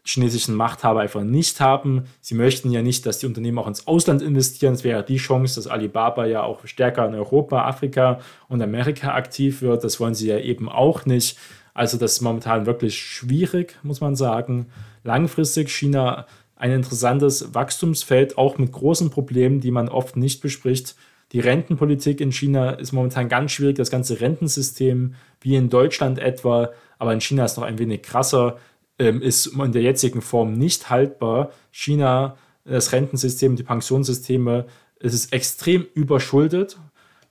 chinesischen 0.04 0.54
Machthaber 0.54 1.00
einfach 1.00 1.22
nicht 1.22 1.60
haben. 1.60 2.04
Sie 2.20 2.34
möchten 2.34 2.70
ja 2.70 2.82
nicht, 2.82 3.06
dass 3.06 3.18
die 3.18 3.26
Unternehmen 3.26 3.58
auch 3.58 3.66
ins 3.66 3.86
Ausland 3.86 4.20
investieren. 4.20 4.74
Es 4.74 4.84
wäre 4.84 5.02
die 5.02 5.16
Chance, 5.16 5.56
dass 5.56 5.66
Alibaba 5.66 6.26
ja 6.26 6.42
auch 6.42 6.66
stärker 6.66 7.06
in 7.06 7.14
Europa, 7.14 7.66
Afrika 7.66 8.20
und 8.48 8.60
Amerika 8.60 9.14
aktiv 9.14 9.62
wird. 9.62 9.82
Das 9.82 10.00
wollen 10.00 10.14
sie 10.14 10.28
ja 10.28 10.38
eben 10.38 10.68
auch 10.68 11.06
nicht. 11.06 11.38
Also 11.72 11.96
das 11.96 12.12
ist 12.12 12.20
momentan 12.20 12.66
wirklich 12.66 12.98
schwierig, 12.98 13.78
muss 13.82 14.00
man 14.00 14.14
sagen. 14.14 14.66
Langfristig 15.02 15.70
China 15.70 16.26
ein 16.56 16.70
interessantes 16.70 17.54
Wachstumsfeld, 17.54 18.38
auch 18.38 18.58
mit 18.58 18.72
großen 18.72 19.10
Problemen, 19.10 19.60
die 19.60 19.70
man 19.70 19.88
oft 19.88 20.16
nicht 20.16 20.40
bespricht. 20.40 20.94
Die 21.32 21.40
Rentenpolitik 21.40 22.20
in 22.20 22.30
China 22.30 22.70
ist 22.70 22.92
momentan 22.92 23.28
ganz 23.28 23.52
schwierig, 23.52 23.76
das 23.76 23.90
ganze 23.90 24.20
Rentensystem, 24.20 25.14
wie 25.40 25.56
in 25.56 25.68
Deutschland 25.68 26.18
etwa, 26.18 26.70
aber 26.98 27.12
in 27.12 27.20
China 27.20 27.44
ist 27.44 27.56
noch 27.56 27.64
ein 27.64 27.78
wenig 27.78 28.02
krasser 28.02 28.58
ähm, 28.98 29.22
ist 29.22 29.46
in 29.46 29.72
der 29.72 29.82
jetzigen 29.82 30.22
Form 30.22 30.52
nicht 30.52 30.90
haltbar. 30.90 31.50
China, 31.70 32.36
das 32.64 32.92
Rentensystem, 32.92 33.56
die 33.56 33.62
Pensionssysteme, 33.62 34.66
es 35.00 35.14
ist 35.14 35.32
extrem 35.32 35.86
überschuldet. 35.94 36.78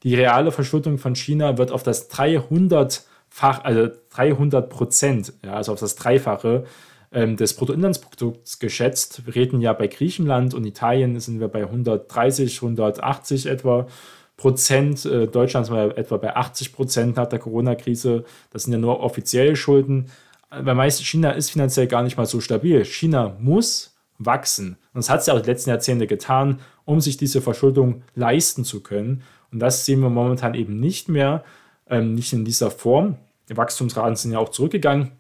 Die 0.04 0.16
reale 0.16 0.52
Verschuldung 0.52 0.98
von 0.98 1.16
China 1.16 1.58
wird 1.58 1.72
auf 1.72 1.84
das 1.84 2.12
300-fach, 2.12 3.64
also 3.64 3.90
300 4.12 4.70
Prozent, 4.70 5.34
ja, 5.44 5.54
also 5.54 5.74
auf 5.74 5.80
das 5.80 5.96
Dreifache 5.96 6.66
ähm, 7.12 7.38
des 7.38 7.56
Bruttoinlandsprodukts 7.56 8.60
geschätzt. 8.60 9.26
Wir 9.26 9.36
reden 9.36 9.62
ja 9.62 9.74
bei 9.74 9.88
Griechenland 9.88 10.54
und 10.54 10.66
Italien 10.66 11.20
sind 11.20 11.40
wir 11.40 11.48
bei 11.48 11.64
130, 11.64 12.62
180 12.62 13.46
etwa. 13.46 13.88
Prozent. 14.36 15.06
Äh, 15.06 15.28
Deutschland 15.28 15.68
sind 15.68 15.76
wir 15.76 15.98
etwa 15.98 16.18
bei 16.18 16.36
80 16.36 16.74
Prozent 16.74 17.16
nach 17.16 17.28
der 17.28 17.40
Corona-Krise. 17.40 18.26
Das 18.50 18.64
sind 18.64 18.74
ja 18.74 18.80
nur 18.80 19.00
offizielle 19.00 19.56
Schulden 19.56 20.08
weil 20.60 20.76
meist 20.76 21.04
China 21.06 21.32
ist 21.32 21.52
finanziell 21.52 21.88
gar 21.88 22.04
nicht 22.04 22.18
mal 22.18 22.26
so 22.26 22.40
stabil. 22.42 22.84
China 22.86 23.36
muss 23.40 23.96
wachsen. 24.20 24.78
Und 24.94 25.00
das 25.00 25.10
hat 25.10 25.24
sie 25.24 25.32
auch 25.32 25.42
die 25.42 25.50
letzten 25.50 25.70
Jahrzehnte 25.70 26.08
getan, 26.08 26.60
um 26.86 27.02
sich 27.02 27.18
diese 27.18 27.42
Verschuldung 27.42 28.04
leisten 28.16 28.64
zu 28.64 28.82
können. 28.82 29.24
Und 29.52 29.60
das 29.60 29.86
sehen 29.86 30.02
wir 30.02 30.10
momentan 30.10 30.54
eben 30.54 30.80
nicht 30.80 31.10
mehr, 31.10 31.44
ähm, 31.90 32.16
nicht 32.16 32.34
in 32.34 32.46
dieser 32.46 32.72
Form. 32.72 33.18
Die 33.50 33.58
Wachstumsraten 33.58 34.16
sind 34.16 34.32
ja 34.32 34.40
auch 34.40 34.50
zurückgegangen. 34.50 35.12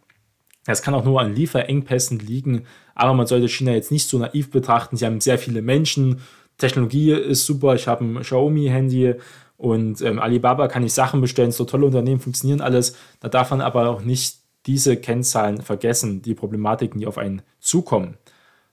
Das 0.65 0.81
kann 0.81 0.93
auch 0.93 1.03
nur 1.03 1.19
an 1.19 1.35
Lieferengpässen 1.35 2.19
liegen, 2.19 2.65
aber 2.95 3.13
man 3.13 3.27
sollte 3.27 3.49
China 3.49 3.73
jetzt 3.73 3.91
nicht 3.91 4.07
so 4.07 4.17
naiv 4.17 4.49
betrachten. 4.49 4.95
Sie 4.95 5.05
haben 5.05 5.19
sehr 5.19 5.37
viele 5.37 5.61
Menschen, 5.61 6.21
Technologie 6.57 7.11
ist 7.11 7.45
super, 7.45 7.75
ich 7.75 7.87
habe 7.87 8.05
ein 8.05 8.21
Xiaomi-Handy 8.21 9.15
und 9.57 10.01
ähm, 10.01 10.19
Alibaba 10.19 10.67
kann 10.67 10.83
ich 10.83 10.93
Sachen 10.93 11.19
bestellen, 11.19 11.51
so 11.51 11.65
tolle 11.65 11.85
Unternehmen 11.85 12.21
funktionieren 12.21 12.61
alles. 12.61 12.95
Da 13.19 13.27
darf 13.27 13.51
man 13.51 13.61
aber 13.61 13.89
auch 13.89 14.01
nicht 14.01 14.37
diese 14.65 14.97
Kennzahlen 14.97 15.61
vergessen, 15.61 16.21
die 16.21 16.35
Problematiken, 16.35 16.99
die 16.99 17.07
auf 17.07 17.17
einen 17.17 17.41
zukommen. 17.59 18.17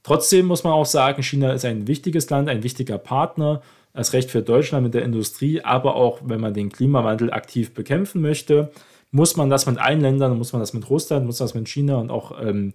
Trotzdem 0.02 0.46
muss 0.46 0.64
man 0.64 0.72
auch 0.72 0.86
sagen, 0.86 1.22
China 1.22 1.52
ist 1.52 1.64
ein 1.64 1.86
wichtiges 1.86 2.30
Land, 2.30 2.48
ein 2.48 2.62
wichtiger 2.62 2.98
Partner, 2.98 3.62
als 3.92 4.12
recht 4.12 4.30
für 4.30 4.42
Deutschland 4.42 4.84
mit 4.84 4.94
der 4.94 5.02
Industrie, 5.02 5.62
aber 5.62 5.96
auch 5.96 6.20
wenn 6.24 6.40
man 6.40 6.54
den 6.54 6.70
Klimawandel 6.70 7.32
aktiv 7.32 7.74
bekämpfen 7.74 8.22
möchte, 8.22 8.70
muss 9.10 9.36
man 9.36 9.50
das 9.50 9.66
mit 9.66 9.78
allen 9.78 10.00
Ländern, 10.00 10.38
muss 10.38 10.52
man 10.52 10.60
das 10.60 10.72
mit 10.72 10.88
Russland, 10.88 11.26
muss 11.26 11.40
man 11.40 11.48
das 11.48 11.54
mit 11.54 11.68
China 11.68 11.96
und 11.96 12.10
auch 12.10 12.40
ähm, 12.40 12.72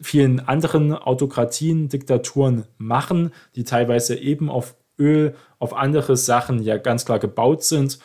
vielen 0.00 0.40
anderen 0.40 0.92
Autokratien, 0.92 1.88
Diktaturen 1.88 2.64
machen, 2.78 3.32
die 3.56 3.64
teilweise 3.64 4.16
eben 4.16 4.48
auf 4.48 4.76
Öl, 4.98 5.34
auf 5.58 5.74
andere 5.74 6.16
Sachen 6.16 6.62
ja 6.62 6.76
ganz 6.76 7.04
klar 7.04 7.18
gebaut 7.18 7.64
sind 7.64 7.98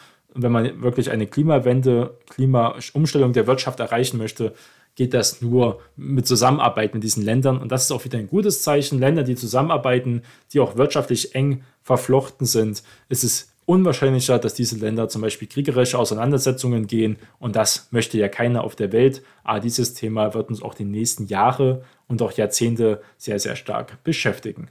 wenn 0.44 0.52
man 0.52 0.82
wirklich 0.82 1.12
eine 1.12 1.28
Klimawende, 1.28 2.18
Klimaumstellung 2.30 3.34
der 3.34 3.48
Wirtschaft 3.48 3.80
erreichen 3.80 4.18
möchte, 4.18 4.54
geht 4.96 5.14
das 5.14 5.42
nur 5.42 5.80
mit 5.96 6.26
Zusammenarbeit 6.28 6.94
mit 6.94 7.04
diesen 7.04 7.24
Ländern. 7.24 7.60
Und 7.60 7.72
das 7.72 7.84
ist 7.84 7.92
auch 7.92 8.04
wieder 8.04 8.18
ein 8.18 8.28
gutes 8.28 8.64
Zeichen. 8.64 9.00
Länder, 9.00 9.24
die 9.24 9.36
zusammenarbeiten, 9.36 10.24
die 10.52 10.60
auch 10.60 10.76
wirtschaftlich 10.76 11.36
eng 11.36 11.64
verflochten 11.84 12.48
sind, 12.48 12.82
ist 13.08 13.24
es 13.24 13.54
unwahrscheinlicher, 13.68 14.40
dass 14.40 14.56
diese 14.56 14.78
Länder 14.78 15.08
zum 15.08 15.22
Beispiel 15.22 15.48
kriegerische 15.48 16.00
Auseinandersetzungen 16.00 16.88
gehen. 16.88 17.18
Und 17.38 17.56
das 17.56 17.90
möchte 17.92 18.18
ja 18.18 18.28
keiner 18.28 18.64
auf 18.64 18.76
der 18.76 18.92
Welt. 18.92 19.22
Aber 19.44 19.60
dieses 19.60 19.94
Thema 19.94 20.34
wird 20.34 20.50
uns 20.50 20.64
auch 20.64 20.74
die 20.74 20.86
nächsten 20.86 21.28
Jahre 21.28 21.84
und 22.08 22.22
auch 22.22 22.32
Jahrzehnte 22.32 23.02
sehr, 23.18 23.40
sehr 23.40 23.56
stark 23.56 24.04
beschäftigen. 24.04 24.70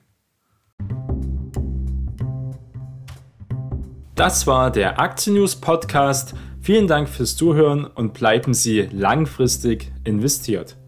Das 4.17 4.47
war 4.47 4.71
der 4.71 4.99
Aktien 4.99 5.37
News 5.37 5.57
Podcast. 5.57 6.35
Vielen 6.63 6.87
Dank 6.87 7.07
fürs 7.07 7.37
Zuhören 7.37 7.85
und 7.85 8.15
bleiben 8.15 8.55
Sie 8.55 8.89
langfristig 8.91 9.93
investiert. 10.05 10.79